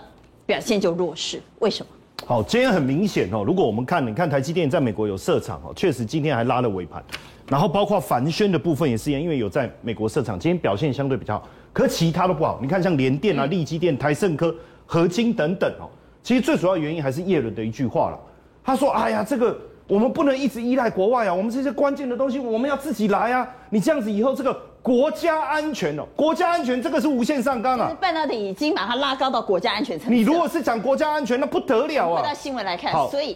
[0.47, 1.43] 表现就弱势。
[1.59, 1.90] 为什么？
[2.27, 3.45] 好，今天很明显哦。
[3.47, 7.05] 如果我们看，你看台积电在美国有设厂哦，确实今天还拉了尾盘。
[7.51, 11.47] 然后包括凡宣的部分也是一样，因为有在美国设厂，今天表现相对比较好。
[11.71, 12.59] 可其他都不好。
[12.63, 14.55] 你看像联电啊、力积电、台盛科、
[14.87, 15.85] 合金等等哦，
[16.23, 18.19] 其实最主要原因还是叶伦的一句话了。
[18.65, 19.57] 他说：“哎呀，这个。”
[19.87, 21.35] 我们不能一直依赖国外啊！
[21.35, 23.47] 我们这些关键的东西，我们要自己来啊！
[23.69, 27.90] 你这样子以后，这个国家安全哦，国家安全这个是无限上纲啊！
[27.99, 30.20] 半导体已经把它拉高到国家安全层面。
[30.20, 32.20] 你如果是讲国家安全，那不得了啊！
[32.20, 33.35] 回到新闻来看，所以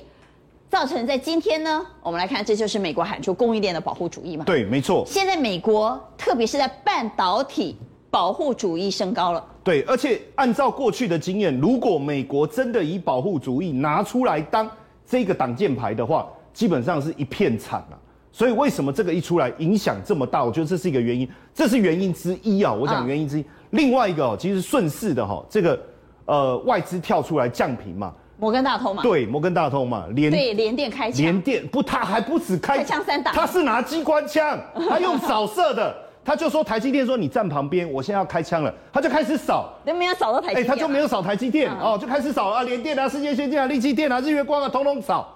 [0.68, 4.44] 造成在今天呢，我们来看，这就是美国喊出供应链的保护主义嘛？
[4.44, 5.02] 对，没错。
[5.06, 7.78] 现在美国特别是在半导体
[8.10, 9.42] 保护主义升高了。
[9.64, 14.70] 对，而且按照过去的经验，如果美国真的以保护主义拿出来当
[15.06, 17.96] 这个挡箭牌的话，基本上是一片惨啊，
[18.38, 20.44] 所以为什么这个一出来影响这么大？
[20.44, 22.72] 我觉得这是一个原因，这是原因之一啊。
[22.72, 25.76] 我讲原因之一，另外一个哦，其实顺势的哈，这个
[26.24, 34.56] 呃外资跳出来降频嘛，摩根大通嘛，对，摩根大通嘛，连对连电开枪，连电不，他还不止开枪三打，他是拿机关枪，
[34.88, 35.92] 他用扫射的，
[36.24, 45.34] 他就说台积电说你站旁边，我现在要开枪了，他就开始扫，都没有扫到台积电，哎，他就没有扫台积电哦，就开始扫啊，联电啊，世界先进啊，力积电啊，日月光啊，统统扫。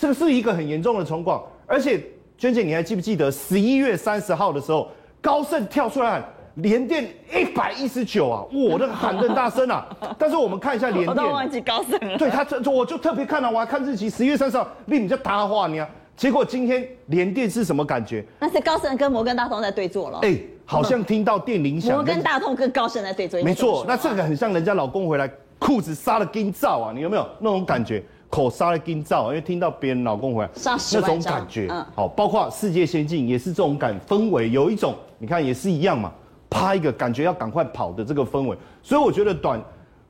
[0.00, 2.00] 这个是一个很严重的状况，而且
[2.38, 4.88] 娟姐，你还记不记得十一月三十号的时候，
[5.20, 6.24] 高盛跳出来喊
[6.54, 9.84] 联电一百一十九啊，我那个喊得很大声啊。
[10.16, 12.16] 但是我们看一下联电，我都忘记高盛了。
[12.16, 15.88] 对他，这我就特别看了，我还看日期，十一月三十号，立马就搭话你啊。
[16.16, 18.24] 结果今天联电是什么感觉？
[18.38, 20.20] 那是高盛跟摩根大通在对坐了。
[20.22, 21.96] 哎，好像听到电铃响。
[21.96, 23.42] 摩根大通跟高盛在对坐。
[23.42, 28.00] 没错，那这个很像人家老公回来裤子杀了金罩啊，你有没有那种感觉？
[28.30, 30.50] 口杀了金罩，因为听到别人老公回来
[30.92, 36.12] 那种感觉，好，包括世界先进也是这种感氛围，有一种你看也是一样嘛，
[36.50, 39.58] 啪一个感觉要赶快跑的这个氛围，所以我觉得短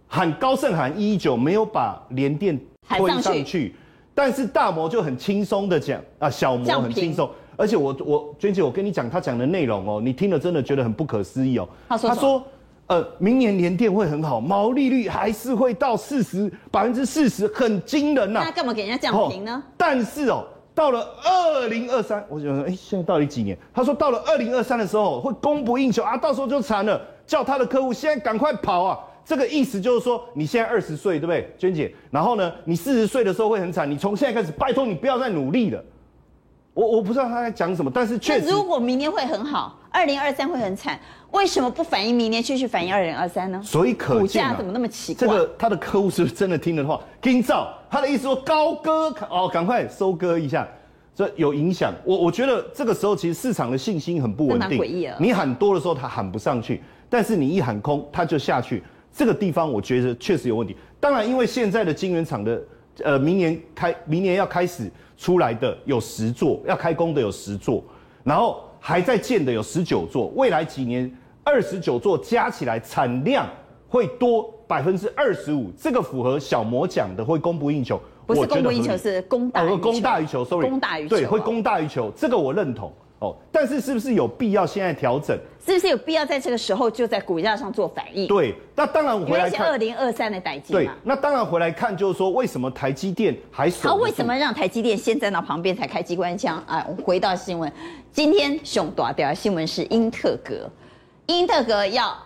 [0.09, 3.75] 喊高盛喊一一九没有把联电推上去，
[4.15, 12.43] 但是大摩就很轻松的讲啊，小摩很轻松，而且我我娟姐我跟你讲他讲的内容哦，你听了真的觉得很不可思议哦，他说。
[12.89, 18.45] 呃，明年年电会很好，毛利率还是会到四十百分之四十，很惊人呐、啊。
[18.47, 19.63] 那干嘛给人家降评呢？
[19.63, 23.57] 哦、但是哦，到了二零二三，我想说，哎，现在到底几年？
[23.75, 28.99] 他说到了二零二三的时候会供不应求啊，到时候就惨了，叫他的客户现在赶快跑啊。
[29.23, 31.95] 这个意思就是说，你现在二十岁，对不对，娟姐？
[32.11, 35.85] 然后呢，你四十岁的时候会很惨，你从现在开始，拜托你不要再努力了。
[36.73, 40.99] 我我不知道他在讲什么，但是确实，如果明年会很好，二零二三会很惨，
[41.31, 43.61] 为什么不反映明年，继续反映二零二三呢？
[43.65, 45.27] 所以可见、啊、股价怎么那么奇怪？
[45.27, 47.01] 这个他的客户是不是真的听的话？
[47.21, 50.67] 听照他的意思说高歌哦，赶快收割一下，
[51.15, 51.93] 这有影响。
[52.05, 54.81] 我我觉得这个时候其实市场的信心很不稳定。
[55.19, 58.83] 你喊多的时候他喊不上去，但是你一喊空他就下去。
[59.13, 60.77] 这个地方我觉得确实有问题。
[61.01, 62.63] 当然，因为现在的晶圆厂的
[63.03, 64.91] 呃，明年开明年要开始。
[65.21, 67.83] 出来的有十座，要开工的有十座，
[68.23, 71.11] 然后还在建的有十九座，未来几年
[71.45, 73.49] 二十九座加起来产量
[73.89, 78.01] 会多百分之二十五，这个符合小魔讲的会供不应求。
[78.27, 79.79] 不是供不应求，是供大于求。
[79.79, 82.93] 供大于求，sorry，供大于求，对，会供大于求，这个我认同。
[83.21, 85.37] 哦，但是是不是有必要现在调整？
[85.67, 88.29] 是不是有必要在这个时候就在股价上做反应？
[88.29, 90.73] 对，那当然回来看二零二三的台积。
[90.73, 93.89] 对，那当然回来看就是说，为什么台积电还守？
[93.89, 96.63] 他为什么让台积电先站到旁边才开机关枪？
[96.69, 97.71] 哎，我回到新闻，
[98.13, 100.71] 今天熊大掉新闻是英特格，
[101.27, 102.17] 英特格要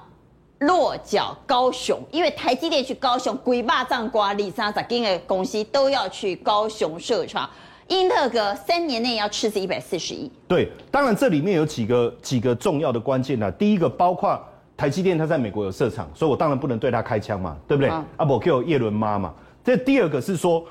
[0.59, 7.48] 落脚高雄，因为台积电去高雄，鬼霸仗瓜里沙扎金的公司都要去高雄设厂。
[7.88, 10.31] 英特格三年内要赤字一百四十亿。
[10.47, 13.51] 对，当然这里面有几个几个重要的关键呢。
[13.53, 14.40] 第一个包括
[14.77, 17.90] 台积电，它在美国有设厂，所以我当然不能对它开枪嘛，对不对？
[17.90, 19.35] 啊，不，Q 叶伦妈嘛。
[19.64, 20.64] 这第二个是说，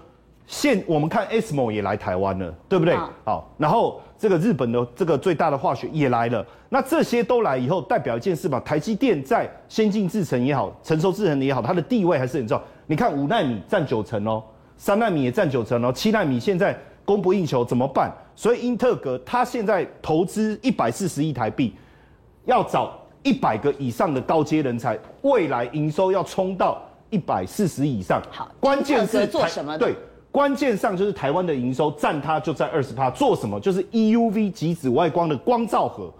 [0.47, 2.95] 现我们看 ASML 也来台湾了，对不对？
[2.95, 6.45] 好，好，然后这个日本的这个最大的化学也来了。
[6.69, 12.63] 那这些都来以后，代表一件事嘛，台积电在先进制程也好，成熟制程也好，它的地位还是很重要。
[12.87, 14.43] 你看五纳米占九成哦，
[14.75, 16.77] 三纳米也占九成哦，七纳米现在。
[17.05, 18.11] 供不应求怎么办？
[18.35, 21.73] 所以英特格他现在投资一百四十亿台币，
[22.45, 28.21] 要找一百个以上的高阶人才，未来营收要冲到一百四十亿以上。
[28.31, 29.77] 好，关键是做什么？
[29.77, 29.95] 对，
[30.31, 33.59] 关键上就是台湾的营收占它就在二十趴，做什么？
[33.59, 36.11] 就是 EUV 极紫外光的光照盒。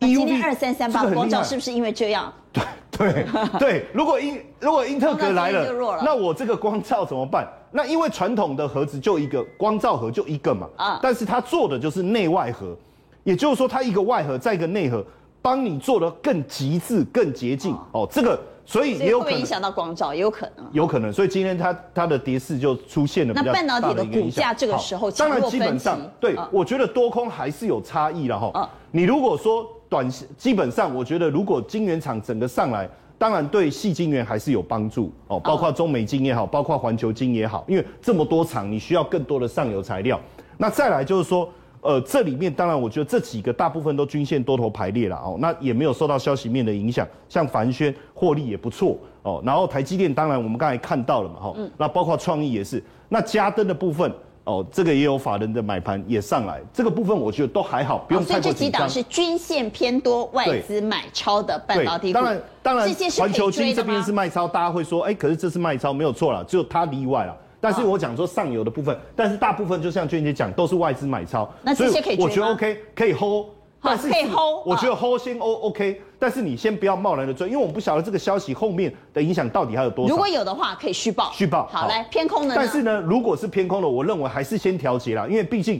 [0.00, 2.32] EUV 二三三八光照是不是因为这样？
[2.52, 2.62] 对
[2.96, 3.26] 对
[3.58, 7.48] 对，如果英如果英特格来了，了那我这个光照怎么办？
[7.72, 12.76] 那因为传统的盒子就一个光照盒就一个嘛，啊，但是它做的就是内外盒，
[13.24, 15.04] 也就是说它一个外盒再一个内盒，
[15.42, 18.06] 帮你做的更极致、更洁净哦。
[18.08, 21.12] 这个所以也有可能影响到光照，也有可能，有可能。
[21.12, 23.34] 所以今天它它的跌势就出现了。
[23.34, 28.70] 那半导体的股价这个时候，当然基本上对，我觉得多空还是有差异了哈。
[28.92, 32.90] 你如果说短基本上，我觉得如果晶圆厂整个上来。
[33.16, 40.20] 当然对细晶圆还是有帮助哦，包括中美晶也好，包括环球晶也好，因为这么多厂，你需要更多的上游材料。
[40.58, 41.48] 那再来就是说，
[41.80, 54.12] 呃，这里面当然我觉得这几个大部分都均线多头排列了哦，那也没有受到消息面的影响，像凡轩获利也不错哦，然后台积电当然我们刚才看到了嘛哈，那包括创意也是，那嘉登的部分。
[54.44, 58.52] 哦，这个也有法人的买盘也上来，这个部分我觉得都还好，不用太过紧张。
[58.52, 62.18] 所以这几档是均线偏多、外资买超的半导体股。
[62.18, 62.86] 当然，当然，
[63.18, 67.34] 环球金这边是卖超，大家会说，哎，可是这是卖超，没有错了，只有它例外了。
[67.60, 71.50] 但是我讲说上游的部分，但是大部分就像娟姐讲，都是外资买超。
[71.62, 72.24] 那这些可以追？
[72.24, 73.46] 我觉得 OK，可以 hold。
[73.80, 80.10] 但是可以 hold，我觉得 hold 先 O OK，但是你先不要贸然的追，因为我们不晓得这个消息后面的影响到底还有多少。
[80.10, 81.30] 如果有的话，可以续报。
[81.34, 81.66] 续报。
[81.66, 82.54] 好，来偏空的。
[82.56, 85.78] 但是呢，如果是偏空的，我认为还是先调节啦，因为毕竟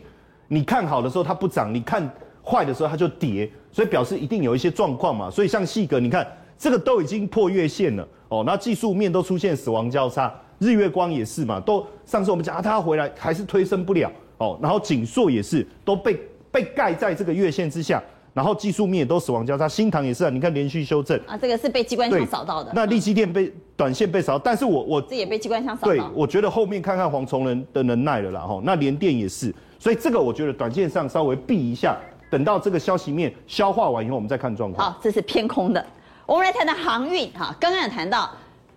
[0.48, 2.06] 你看好的时候它不涨，你看
[2.44, 5.30] 坏的时候它就跌，所以表示一定有一些状况嘛。
[5.30, 16.20] 所以像细格，你看这个都已经破月线了哦，那技术面都出现死亡交叉，日月光也是嘛，都上次我们讲啊，它回来还是推升不了哦，然后景硕也是都被
[16.52, 18.02] 被盖在这个月线之下。
[18.34, 22.72] 然后技术面也都死亡交叉，新塘也是啊，你看连续修正啊，这个是被机关枪扫到的。
[22.74, 25.92] 那利基电被短线被扫，但是我我这也被机关枪扫到。
[25.92, 28.60] 对，我觉得后面看看黄崇仁的能耐了啦哈。
[28.64, 31.96] 那联电也是，所以这个我觉得短线上稍微避一下，
[32.28, 34.90] 等到这个消息面消化完以后，我们再看状况。
[34.90, 35.86] 好，这是偏空的。
[36.26, 38.28] 我们来谈谈航运哈，刚刚有谈到，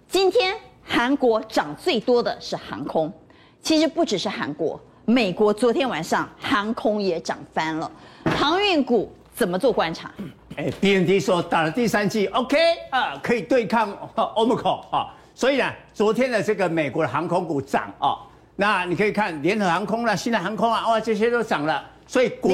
[0.08, 3.12] 今天韩国涨最多的是航空，
[3.64, 7.92] 其实不只是韩国，美国昨天晚上航空也涨翻了，
[8.26, 9.12] 航运股。
[9.38, 10.10] 怎么做观察？
[10.56, 12.58] 哎，BND 说打了第三剂，OK
[12.90, 18.18] 啊，可以对抗 Omicron 啊，所以呢，昨天的这个美国的航空股涨啊，
[18.56, 22.52] 那你可以看联合航空啦、新的航空啊，哇，这些都涨了，所以国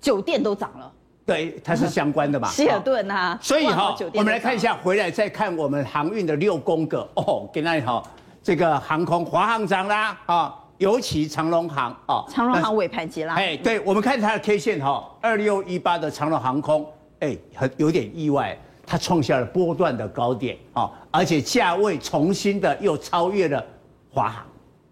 [0.00, 0.88] 酒店都涨了，
[1.26, 7.00] 对，它是相关的嘛， 希尔顿啊，所以哈，我们来看一下，回来再看我们航运的六宫格。
[7.14, 8.00] 哦，给那里哈，
[8.44, 10.54] 这个航空华航涨啦啊。
[10.82, 13.34] 尤其长荣航啊，长荣航尾盘急拉。
[13.34, 16.84] 哎，对，我们看它的 K 线哈，二六一八的长荣航空，
[17.20, 23.64] 哎，很有点意外，它创下了波段的高点啊，而且价位重新的又超越了
[24.12, 24.44] 华航。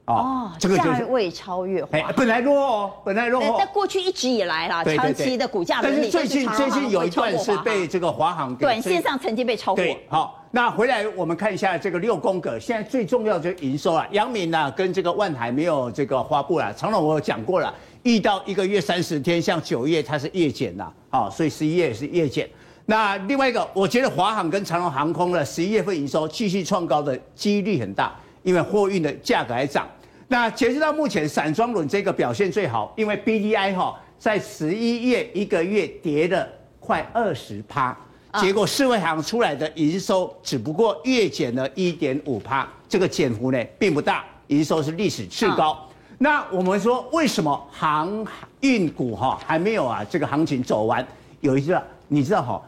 [0.07, 2.12] 哦，这个价位超越华航。
[2.14, 3.59] 本来弱哦，本来落后。
[3.59, 9.85] 在过去一直以来啦，长期的股价，但是最近最近有一段是被这个华航短线上曾经被超过。
[10.09, 10.37] 好。
[10.52, 16.74] 那回来我们看一下这个六宫格，现在最重要就是营收啊，阳明呢跟这个万海没有这个发布了。
[16.74, 22.50] 长荣我有讲过了，遇到一个月三十天，像九月它是月减呐，啊，所以十一月也是月减。
[22.86, 29.88] 那另外一个，我觉得华航跟长荣航空的十一月份营收继续创高的几率很大，因为货运的价格还涨。
[30.26, 36.48] 那截止到目前，散装轮这个表现最好，因为 BDI 哈在十一月一个月跌了
[36.80, 37.96] 快二十趴。
[38.38, 45.76] 结果世卫行出来的营收只不过月减了一点五趴，这个减幅呢并不大，营收是历史次高。
[46.18, 48.24] 那我们说为什么航
[48.60, 51.04] 运股哈还没有啊这个行情走完？
[51.40, 52.62] 有一个你知道哈，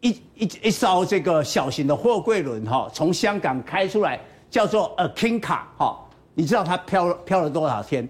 [0.00, 4.18] 一一一艘这个小型的货柜轮哈从香港开出来，
[4.50, 5.96] 叫做 a King 卡哈，
[6.34, 8.08] 你知道它漂漂了多少天？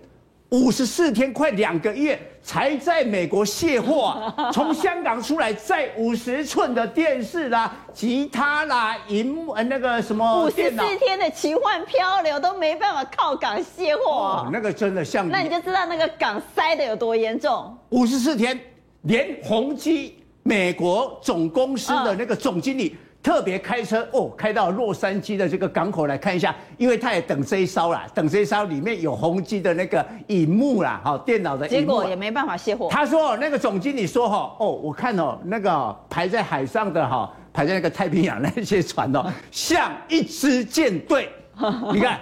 [0.51, 4.51] 五十四天，快两个月才在美国卸货啊！
[4.53, 15.29] 从香港出来，载五十寸的电视啦、吉他啦、银幕那个什么，五十四天的奇幻漂流都没办法靠港卸货、哦，那个真的像……
[15.29, 17.77] 那你就知道那个港塞的有多严重。
[17.91, 18.59] 五十四天，
[19.03, 22.97] 连宏基美国总公司的那个总经理。
[23.23, 31.81] 特别开车哦，开到洛杉矶的这个港口来看一下，因为他也等这一艘啦，等这一艘里面有宏基的那个荧幕啦，哈，电脑的荧幕。
[31.81, 32.89] 结果也没办法卸货。
[32.91, 41.29] 他说那个总经理说哈，哦，我看哦，那个排在海上的哈，排在那个太平洋那些船哦， 像一支舰队。
[41.93, 42.19] 你看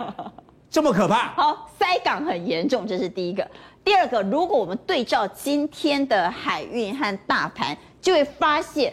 [0.69, 1.29] 这么可怕。
[1.29, 3.49] 好，塞港很严重，这是第一个。
[3.83, 8.93] 第二个，如果我们对照今天的海运和大盘，就会发现。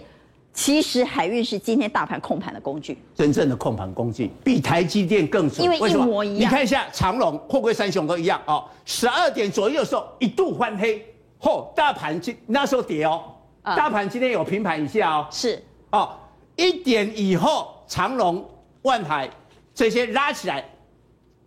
[0.57, 6.41] 其实海运是今天大盘控盘的工具，真正的控盘工具比台积电更准，因为一模一样。
[6.41, 8.65] 你看一下长荣、货柜三雄都一样哦。
[8.83, 10.97] 十二点左右的时候一度翻黑，
[11.39, 13.21] 嚯、哦，大盘今那时候跌哦，
[13.61, 15.27] 大盘今天有平盘一下哦。
[15.29, 16.09] 是哦，
[16.55, 18.43] 一点以后，长荣、
[18.81, 19.29] 万海
[19.75, 20.65] 这些拉起来，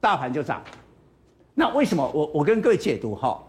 [0.01, 0.63] 大盘就涨。
[1.53, 2.09] 那为什么？
[2.15, 3.43] 我我跟各位解读哈，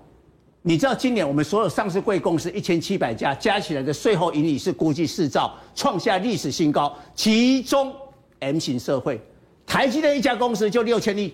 [0.64, 6.96] 你知道今年我们所有上市柜公司一千七百家加起来的税后盈利是估计四兆，创下历史新高。
[7.16, 7.92] 其中
[8.40, 9.20] M 型社会，
[9.66, 11.34] 台积电一家公司就六千亿，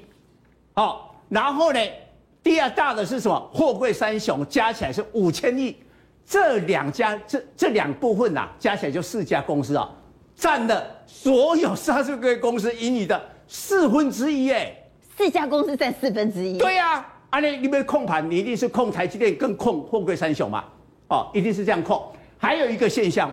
[0.73, 1.79] 好，然后呢，
[2.41, 3.37] 第二大的是什么？
[3.53, 5.75] 货柜三雄加起来是五千亿。
[6.25, 9.89] 这两家这这两部分呐、啊，加起来就四家公司啊，
[10.35, 14.73] 占了所有上市柜公司盈利的四分之一哎，
[15.17, 16.57] 四家公司占四分之一。
[16.57, 20.63] 对呀、啊，啊你你们控盘，你一定是控台积电，更控货柜三雄嘛，
[21.09, 22.01] 哦，一定是这样控。
[22.37, 23.29] 还有一个现象。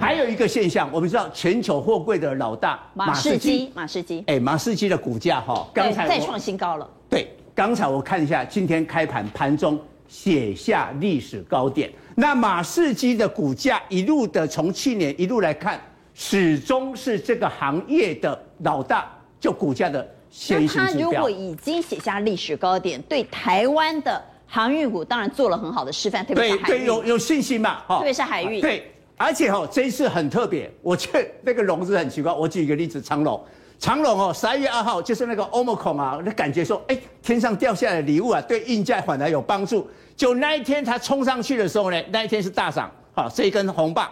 [0.00, 6.90] 还有一个现象，我们知道全球货柜的老大马士基，马士基，哎，马士基的股价哈，刚才再创新高了。
[7.08, 11.92] 对，刚才我看一下，今天开盘盘中写下历史高点。
[12.20, 15.80] 那马士基的股价一路的从去年一路来看，
[16.14, 19.08] 始终是这个行业的老大，
[19.38, 20.84] 就股价的先行指标。
[20.84, 27.82] 那他如果已经写下历史高点，对台湾的航运股当然做了很好的示范，特别是海运，对，对，有有信心嘛？
[27.86, 28.92] 特别是海运，对。
[29.16, 32.32] 而且哦，这一次很特别，我觉得那个融资很奇怪。
[32.32, 33.40] 我举一个例子，长隆，
[33.78, 39.88] 长隆哦，十二月二号就是那个欧盟孔啊，那感觉说，哎，天上掉下来的礼物啊，对运价反而有帮助。
[40.18, 44.10] 就那一天它冲上去的时候呢，那一天是大涨，好，这一根红棒，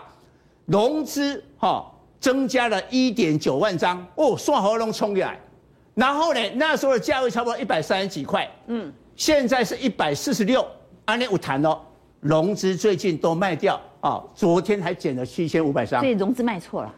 [0.65, 1.85] 融资哈
[2.21, 5.39] 增加了一点九万张哦，算喉咙冲起来，
[5.95, 10.65] 然后呢，那时候的价位差不多一百三十几块，嗯，现在是一百四十六，
[11.07, 11.77] 安利五谈哦，
[12.21, 13.79] 融资最近都卖掉。
[14.03, 16.95] 哦，昨天还减了七千五百张，所以融资卖错了，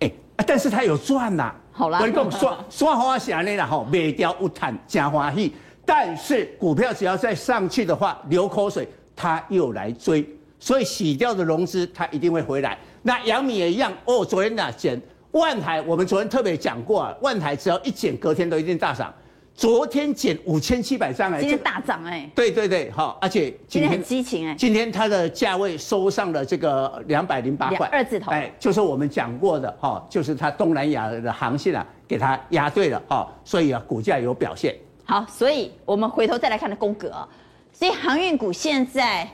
[0.00, 0.12] 哎，
[0.46, 1.54] 但是他有赚呐。
[1.70, 10.24] 好啦，我跟你讲，说说话讲呢啦，吼，卖掉无谈加欢喜，但是股票只要再上去的话，流口水，他又来追，
[10.58, 12.78] 所以洗掉的融资，他一定会回来。
[13.02, 15.00] 那阳米也一样，哦，昨天呐减
[15.32, 19.12] 万台，我们昨天特别讲过啊，万台只要一减，隔天都一定大涨。
[19.54, 34.74] 昨天减五千七百张哎，今天大涨哎，对对对，好，而且今天很激情哎，今天它的价位收上了这个两百零八块，二字头，哎，就是我们讲过的哈，就是它东南亚的航线啊，给它压对了哈，所以啊，股价有表现。
[35.12, 37.12] 好，所以我们回头再来看的宫格，
[37.70, 39.28] 所以航运股现在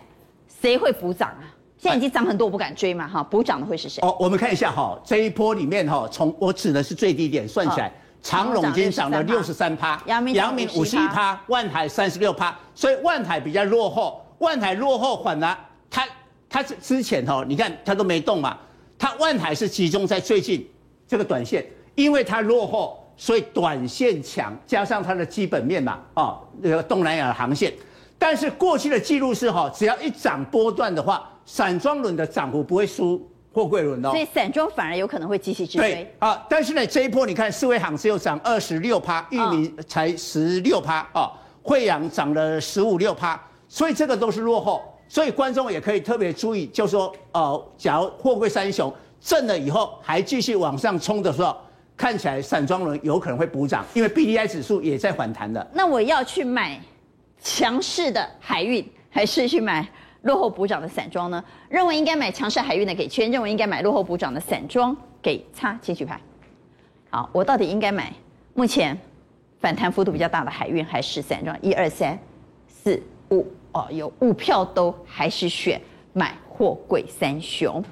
[0.61, 1.47] 谁会补涨啊？
[1.79, 4.01] 现在已经涨很多，我不敢追嘛哈，补涨的会是谁？
[4.05, 7.93] 哦，我们看一下哈，这一波里面哈，从我指的是最低点算起来。
[8.20, 14.20] 长荣今天涨了六十三趴，阳明五十一趴，万海三十六趴，所以万海比较落后。
[14.39, 15.57] 万海落后，反而
[15.89, 16.05] 它
[16.51, 18.59] 它之之前哈，你看它都没动嘛。
[18.99, 20.68] 它万海是集中在最近
[21.07, 21.64] 这个短线，
[21.95, 27.71] 因为它落后，所以短线强，加上它的基本面嘛，啊，那个东南亚的航线。
[28.19, 33.23] 但是过去的记录是哈，只要一涨波段的话，散装轮的涨幅不会输。
[33.51, 35.81] 货柜轮哦，所以散装反而有可能会继续追。
[35.81, 44.85] 对啊，但是呢，这一波你看，四维航只有涨二十六趴，玉米才十六趴啊，慧洋涨了十五六趴，所以这个都是落后。
[45.09, 51.57] 所以观众也可以特别注意，就是说，呃，假如货柜三雄震了以后还继续往上冲的时候，
[51.99, 55.70] 看起来散装轮有可能会补涨，因为 BDI 指数也在反弹的。
[55.74, 56.80] 那我要去买
[57.40, 59.86] 强势的海运，还是去买？
[60.22, 61.42] 落后补涨的散装呢？
[61.68, 66.20] 认为应该买强势海运的给圈，认为应该买落后补涨的散装给叉继续排。
[67.09, 68.12] 好，我到底应该买
[68.53, 68.99] 目前
[69.61, 71.57] 反弹幅度比较大的海运还是散装？
[71.62, 72.18] 一二三
[72.66, 75.80] 四五哦，有五票都还是选
[76.12, 77.82] 买货柜三雄。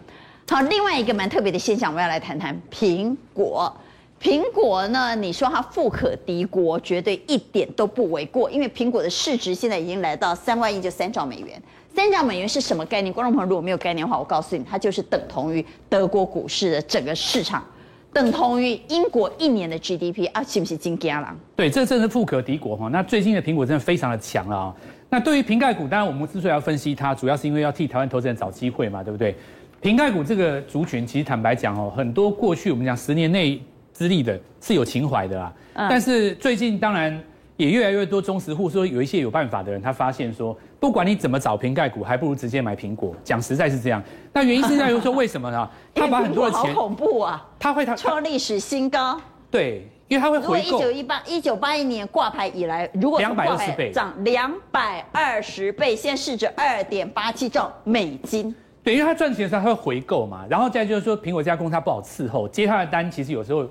[0.48, 3.74] 好，另外一个蛮特别的现象，我们要来谈谈苹果。
[4.20, 5.14] 苹果呢？
[5.14, 11.60] 你说它富可敌国，绝对一点都不为过，因为苹果的市值现在已经来到三万亿，就三兆美元。
[11.94, 13.12] 三兆美元是什么概念？
[13.12, 17.64] 观众朋友如果没有概念的话，我告诉你，它就是等同于德国股市的整个市场，
[18.12, 21.38] 等同于英国一年的 GDP 啊，是不是金家郎？
[21.54, 22.88] 对，这真是富可敌国哈。
[22.88, 24.74] 那最近的苹果真的非常的强了啊。
[25.08, 29.34] 那对于瓶盖股，当然我们之所以要分析它，主要是因为要替台湾投资人找机会嘛，对不对？
[29.80, 33.62] 瓶盖股这个族群，其实坦白讲哦，很多过去我们讲十年内
[33.96, 37.18] 资历的是有情怀的啦，嗯、但是最近当然。
[37.58, 43.16] 也越来越多中实户说，有一些有办法的人，他发现说，不管你怎么找瓶盖股，还不如直接买苹果。
[43.24, 45.66] 讲实在是这样，那原因是在于说为什么呢？
[45.96, 47.42] 他把很多的钱，好恐怖啊！
[47.58, 49.18] 他会他创历史新高。
[49.50, 50.78] 对，因为他会回购。
[50.78, 58.54] 一九一八一九八一年挂牌以来，如果两百二十倍涨两百二十倍，现在市值二点八七兆美金。
[58.84, 63.66] 对，因为他赚钱的时候他会回购嘛，然后再就是说苹果这家公司它不好伺候，接他的单其实有时候。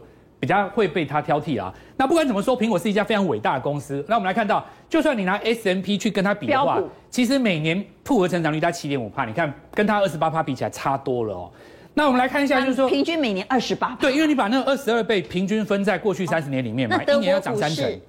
[0.46, 1.74] 比较会被他挑剔啊。
[1.98, 4.06] 那不管怎么说，苹果是一家非常伟大的公司。
[4.08, 6.80] 那我们来看到，就算你拿 S&P 去跟它比的话，
[7.10, 11.52] 其实每年复合成长率在七点五帕，你看跟它二十八帕比起来差多了哦。
[11.96, 13.96] 那我们来看一下，就是说平均每年二十八帕。
[13.96, 18.00] 对，因为你把那个二十二倍平均分在过去三十年里面嘛，一年要涨三成。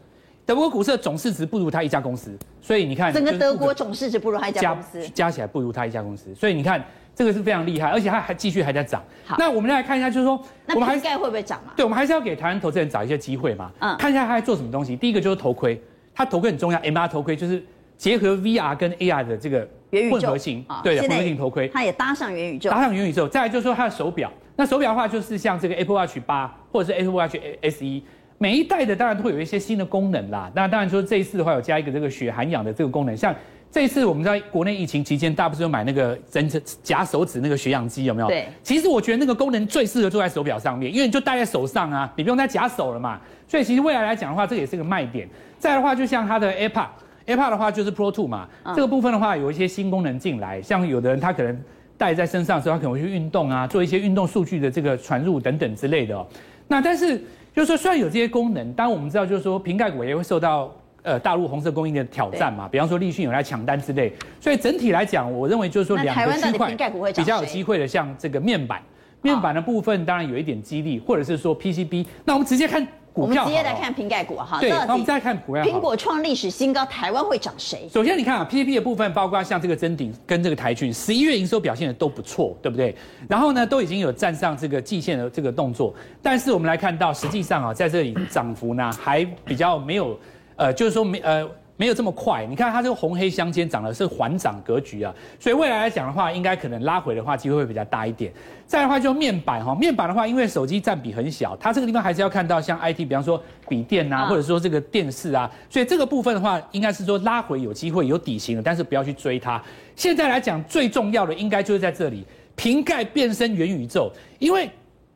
[0.44, 6.84] 德国股市的总市值不如它一家公司，所以你看，整个德国总市值不如它一家公司，加起来不如它一家公司，所以你看
[7.16, 9.02] 这个是非常厉害，而且它还继续还在涨。
[9.24, 11.72] 好，那我们来看一下，就是说，那瓶盖会不会涨嘛？
[11.74, 13.72] 对，我们还是要给台湾投资人找一些机会嘛。
[13.78, 14.94] 嗯，看一下它在做什么东西。
[14.94, 15.80] 第一个就是头盔，
[16.14, 17.64] 它头盔很重要，MR 头盔就是
[17.96, 19.66] 结合 VR 跟 AR 的这个
[20.10, 23.26] 混合型，对，混合型头盔，它也搭上元宇宙，搭上元宇宙。
[23.26, 28.02] 再来就是说它的手表，那手表的话就是像这个 Apple Watch 八或者是 Apple Watch SE。
[28.38, 30.52] 每一代的当然都会有一些新的功能啦。
[30.54, 33.34] 那当然说这一次的话有加一个这个血含氧的这个功能，像
[33.76, 36.48] 这一次我们在国内疫情期间，大家不是有买那个真
[36.82, 38.26] 夹手指那个血氧机有没有？
[38.26, 38.48] 对。
[38.62, 43.20] 其实我觉得那个功能最适合做在手表上面，因为你就戴在手上啊，你不用再夹手了嘛。
[43.46, 45.28] 所以其实未来来讲的话，这也是个卖点。
[45.58, 51.62] 再的话，就像它的 AirPod，AirPod 的话就是 Pro 2嘛，嗯、这个部分的话有一些新功能进来，像有的人他可能
[51.98, 56.26] 戴在身上的时候，他可能会去运动啊，做一些运动数据的这个传入等等之类的哦。
[56.66, 57.22] 那但是。
[57.54, 60.70] 就是说，虽然有这些功能，当然我们知道，就是说，瓶盖股也会受到
[61.06, 62.68] 呃大陆红色供应的挑战嘛。
[62.68, 66.68] 比方说，立讯有来抢单之类，所以整体来讲，我认为就是说，两个区块
[67.12, 68.82] 比较有机会的，像这个面板，
[69.22, 72.04] 面板的部分当然有一点激励，或者是说 PCB。
[72.24, 72.86] 那我们直接看。
[73.16, 75.64] 我们直接来看瓶盖股哈，对，那我们再看股票。
[75.64, 77.88] 苹果创历史新高，台湾会涨谁？
[77.90, 82.94] 首先你看啊，PCB 的部分，包括像这个臻鼎跟这个台骏，十一月营收表现的都不错，对不对？
[83.26, 85.94] 然后呢，都已经有站上这个季线的这个动作。
[86.22, 90.14] 但是我们来看到，实际上啊，在这里涨幅呢，还比较没有，
[90.56, 91.48] 呃，就是说没呃。
[91.78, 98.32] 没有这么快，你看它这个红黑相间涨的是缓涨格局啊，所以未来来讲的话，应该可能拉回的话机会会比较大一点。
[98.66, 103.38] 再的话就面板哈，面板的话，因为手机占比很小，它这个地方还是要看到像 IT，比方说
[103.68, 109.62] 笔电啊，或者说这个电视啊，所以这个部分的话，应该是说拉回有机会有底型的，但是不要去追它。
[109.94, 114.66] 现在来讲最重要的应该就是在这里，瓶盖变身元宇宙，因为。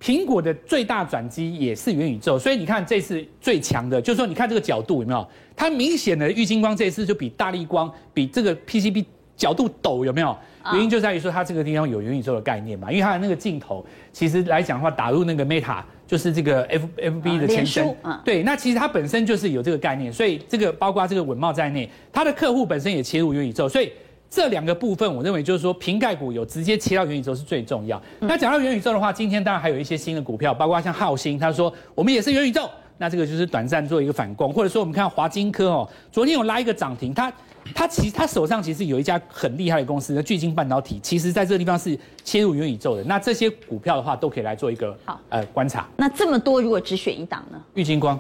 [0.03, 5.26] 苹果的最大转机也是元宇宙，所以你看这次最强的，就是说你看这个角度有没有？
[5.55, 9.05] 它明显的玉金光这次就比大力光比这个 PCB
[9.36, 10.34] 角度陡有没有？
[10.72, 17.94] 原因就在于说它这个地方有元宇宙的概念嘛，因为它的那个镜头其实来讲的话，打入那个 Meta 就是这个 F FB 的前身，
[18.24, 23.92] 对，那其实它本身就是有这个概念，所以这个包括这个稳懋在内，它的客户本身也切入元宇宙，所以。
[24.31, 28.01] 这两个部分，我认为就是说，瓶盖股有直接切到元宇宙是最重要。
[28.20, 37.33] 那讲到元宇宙的话，今天当然还有一些新的股票，包括像浩星，他说我们也是元宇宙，那这个就是短暂做一个反攻，或者说我们看华金科哦，昨天有拉一个涨停，他
[37.74, 43.03] 他其实他手上其实有一家很厉害的公司，那聚晶半导体，其实在这个地方是切入元宇宙的。
[43.03, 45.89] 那这些股票的话，都可以来做一个好呃观察。
[45.97, 47.61] 那这么多，如果只选一档呢？
[47.74, 48.16] 玉晶光，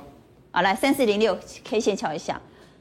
[0.50, 2.40] 好，来三四零六 K 线瞧一下。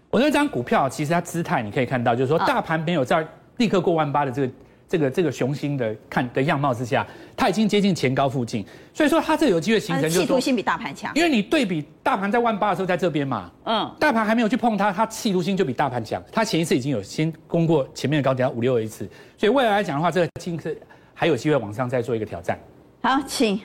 [0.10, 3.26] 我那张股票其实它姿态你可以看到，就是说大盘没有在
[3.58, 4.54] 立刻过万八的这个
[4.88, 7.06] 这个这个雄心的看的样貌之下，
[7.38, 19.08] 它已经接近前高附近，所以说它这有机会形成就是说企图心比大盘强，因为你对比大盘在万八的时候在这边嘛，嗯，大盘还没有去碰它，它企图心就比大盘强，它前一次已经有先攻过前面的高点五六一次，
[19.38, 20.76] 所以未来来讲的话，这个金是
[21.14, 22.58] 还有机会往上再做一个挑战。
[23.02, 23.62] 好，请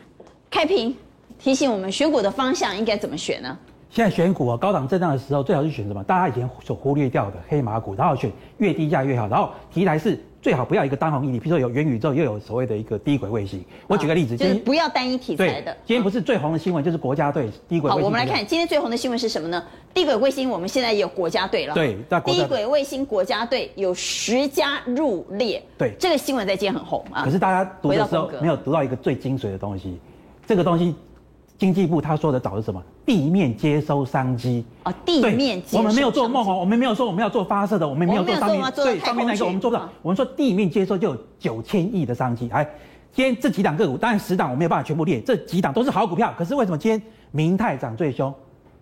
[0.50, 0.94] 开屏
[1.38, 3.58] 提醒我们选股的方向应该怎么选呢？
[3.94, 6.02] 现在选股啊，高档震荡的时候，最好是选什么？
[6.02, 8.28] 大家以前所忽略掉的黑马股，然后选
[8.58, 9.28] 越低价越好。
[9.28, 13.64] 然后题材是最好不要一个当红一体，比如说有元宇宙，又有所谓的一个低轨卫星。
[13.86, 15.72] 我举个例子，就是不要单一题材的。
[15.86, 18.02] 今天不是最红的新闻，就是国家队低轨卫星。
[18.02, 19.62] 好，我们来看今天最红的新闻是什么呢？
[19.94, 21.74] 低轨卫星，我们现在也有国家队了。
[21.74, 25.62] 对，低轨卫星国家队有十家入列。
[25.78, 27.22] 对，这个新闻在今天很红啊。
[27.24, 30.00] 可是大家读的时候没有读到一个最精髓的东西，
[30.48, 30.96] 这个东西。
[31.56, 32.82] 经济部他说的找的是什么？
[33.06, 35.78] 地面接收商机啊，地面接收。
[35.78, 39.88] 我们没有做梦哦，我们没有说我们要做发射的，我们没有做上面对上面那个，我们做不到。
[40.02, 42.48] 我们说地面接收就有九千亿的商机。
[42.50, 42.66] 哎，
[43.12, 46.34] 今天这几档个股，当然十档我没有办法全部列，这几档都是好股票。
[46.36, 47.00] 可是为什么今天
[47.30, 48.34] 明泰涨最凶？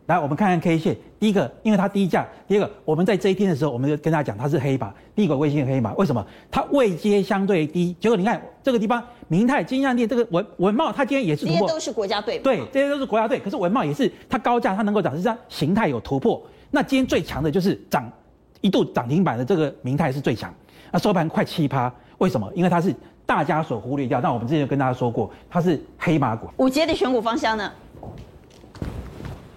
[0.07, 0.97] 来，我们看看 K 线。
[1.21, 5.93] 第一个，因为它低价；第二个，我们在这一天的时候，我们就跟大家讲它是黑马，低轨卫星的黑马。
[5.95, 6.27] 为什么？
[6.51, 7.95] 它位阶相对低。
[8.01, 9.01] 结果你看这个地方，
[9.33, 11.61] 明泰、金像店这个文文茂，它今天也是突破。
[11.61, 12.39] 这些都是国家队。
[12.41, 13.41] 对，这些都是国家队。
[13.41, 16.39] 可是文茂也是它高价，它能够涨，是它形态有突破。
[16.71, 18.07] 那今天最强的就是涨
[18.61, 20.55] 一度涨停板的这个明泰是最强。
[20.91, 22.47] 那收盘快七趴，为什么？
[22.55, 24.21] 因为它是大家所忽略掉。
[24.21, 26.47] 那我们之前就跟大家说过，它是黑马股。
[26.59, 27.73] 五阶的选股方向呢？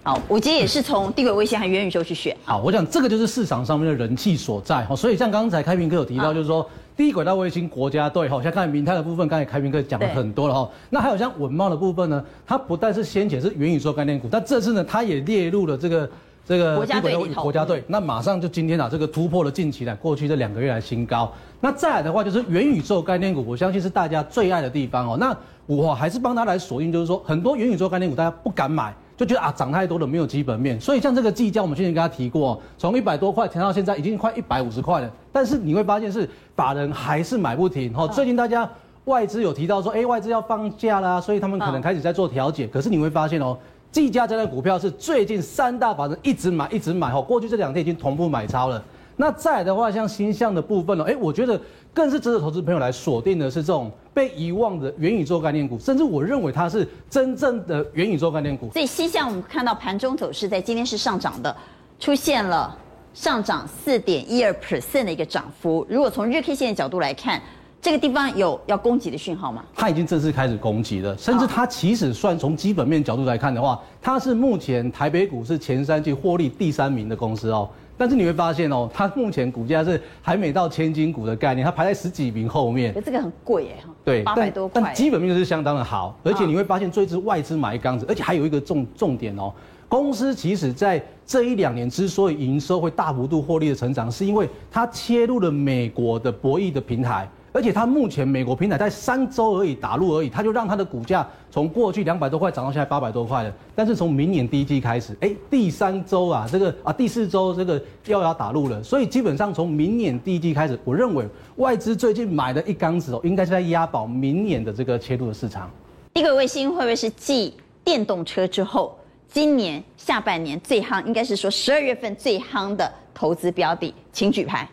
[0.03, 2.33] 好，我今天也是从地轨卫星和元宇宙去选。
[2.45, 4.95] 好，我想这个就是市场上面的人气所在哈。
[4.95, 6.65] 所以像刚才开平哥有提到，就是说
[6.97, 10.69] 低轨道卫星国家队哈，像刚才明泰的部分，刚才开平哥讲了很多了哈。
[10.89, 16.09] 那还有像稳茂的部分呢，它不但是先前是元宇宙概念股，但这次呢，它也列入了这个
[16.45, 17.83] 这个国家队国家队。
[17.87, 21.31] 那马上就今天啊，这个突破了近期的过去这两个月来新高。
[21.59, 25.17] 那再来的话，就是元宇宙概念股，我相信是大家最爱的地方哦。
[25.19, 25.35] 那
[25.65, 28.93] 我还是帮他来锁定，就是说很多元宇宙概念股大家不敢买。
[29.17, 35.09] 就觉得啊，涨太多了，没有基本面，所以像这个技嘉，我们之前跟他提过，从一百多块调到现在已经快一百五十块了。
[35.31, 37.93] 但是你会发现是法人还是买不停。
[37.93, 38.69] 哈，最近大家
[39.05, 42.67] 外资有提到说，哎，外资要放假啦，所以他们可能开始在做调解。
[42.67, 43.57] 可是你会发现哦，
[43.91, 47.09] 技嘉这类股票是最近三大法人一直买一直买。
[47.09, 48.83] 哈，过去这两天已经同步买超了。
[49.17, 51.59] 那再来的话，像新象的部分呢，哎，我觉得
[51.93, 58.69] 更是值得投资朋友来锁定的是这种被遗忘的元宇宙概念股，甚至我认为它是真正的元宇宙概念股。
[58.71, 61.55] 所以新象我们看到盘中走势在今天是上涨的，
[61.99, 62.77] 出现了
[63.13, 65.85] 上涨四点一二 percent 的一个涨幅。
[65.89, 67.41] 如果从日 K 线的角度来看，
[67.81, 69.63] 这个地方有要攻击的讯号吗？
[69.75, 77.69] 它已经正式开始攻击了，甚至它其实算从基本面角度来看的话，它是目前台北股市前三季获利第三名的公司哦。
[77.97, 82.93] 但是你会发现哦，它目前股价是还没到千金股的概念，它排在十几名后面。
[83.03, 84.81] 这个很贵哎哈，对，八百多块。
[84.81, 89.51] 但基本面是相当的好，而且你会发现最近外资买一缸子，而且还有一个重重点哦，
[89.87, 97.29] 公司其实在这一两年之所以营收会大幅度获利的成长，是因为它切入了美国的博弈的平台。
[97.55, 103.53] 而且它目前美国平台在三周而已打入而已，它就让它的股价从过去两百多块涨到现在八百多块了。
[103.73, 111.25] 但是从明年第一季开始，哎、第三周啊，这个啊第四周这个又要打入了，所以基本上从明年第一季开始，我认为
[111.55, 115.71] 外资最近买的一缸子哦，应该是在押宝明年的这个切入的市场。
[116.13, 117.53] 低轨卫星会不会是继
[117.85, 118.99] 电动车之后，
[119.29, 124.67] 今年下半年最夯，应该是说十二月份最夯的投资标的，请举牌。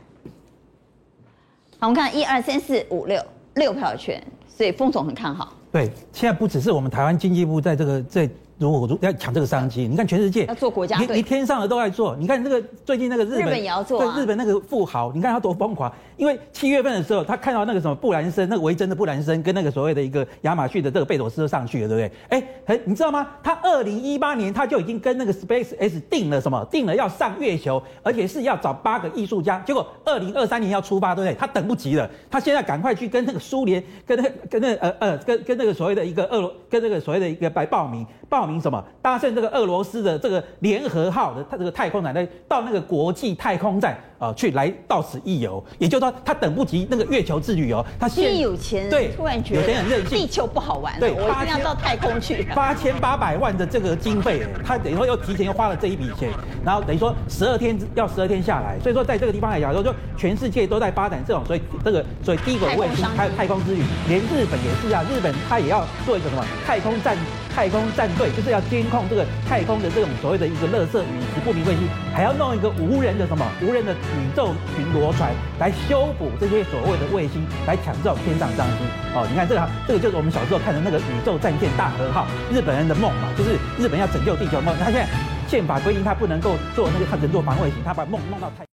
[1.82, 3.20] 我们看一二三四五六
[3.54, 5.52] 六票权，所以丰总很看好。
[5.70, 8.28] 对，现在不只是我们台湾经济部在这个在。
[8.62, 12.16] 如果要抢这个商机，你看全世界要做国家队，连天上的都在做。
[12.16, 15.92] 你看那个最近那个日本，日本也要做啊，对日本那个富豪，你看他多疯狂。
[16.16, 22.12] 因为七月份的时候，他看到那个什么布兰森，那个维珍的布兰森跟那个所谓的一个亚马逊的这个贝佐斯都上去了，对不对？
[22.28, 23.26] 哎，哎，你知道吗？
[23.42, 26.64] 他二零一八年他就已经跟那个 Space X 定了什么？
[26.70, 29.58] 定了要上月球，而且是要找八个艺术家。
[29.66, 31.34] 结果二零二三年要出发，对不对？
[31.34, 38.82] 他等不及了，他现在赶快去跟那个苏联，跟那个、跟那个、呃呃跟跟那个所谓的一个俄罗，跟那个所谓的一个白报名报名什么？
[39.00, 42.14] 搭乘这个俄罗斯的这个联合号的这个太空船，
[42.48, 43.96] 到那个国际太空站。
[44.22, 52.46] 啊，去来到此一游，也就是说他等不及那个月球之旅哦，他现有钱对突然觉得有钱很任性，地球不好玩，对，我一定要到太空去。
[52.54, 56.30] 八千八百万的这个经费，他等于说又提前又花了这一笔钱，
[56.64, 67.16] 然后等于说十二天要十二天下来，所以说在这个地方来讲，说就全世界都在发展这种，所以这个所以低轨卫星还有太空之旅，连日本也是啊，日本他也要做一个什么太空战
[67.52, 73.92] 太空战队，就是要监控这个太空的这种所谓的一个垃圾陨石不明卫星，还要弄一个无人的什么无人的。
[74.18, 78.84] 宇宙巡逻船来修补这些所谓的卫星，来抢造天上商机
[79.14, 79.26] 哦。
[79.30, 84.74] 你看这个，这个就是我们小时候看的那个宇宙战舰大和号，日本人的梦嘛，就是日本要拯救地球梦。
[84.78, 85.06] 他现在
[85.48, 88.71] 宪法规定他不能够做那个，他只能做防卫星，他把梦弄到太。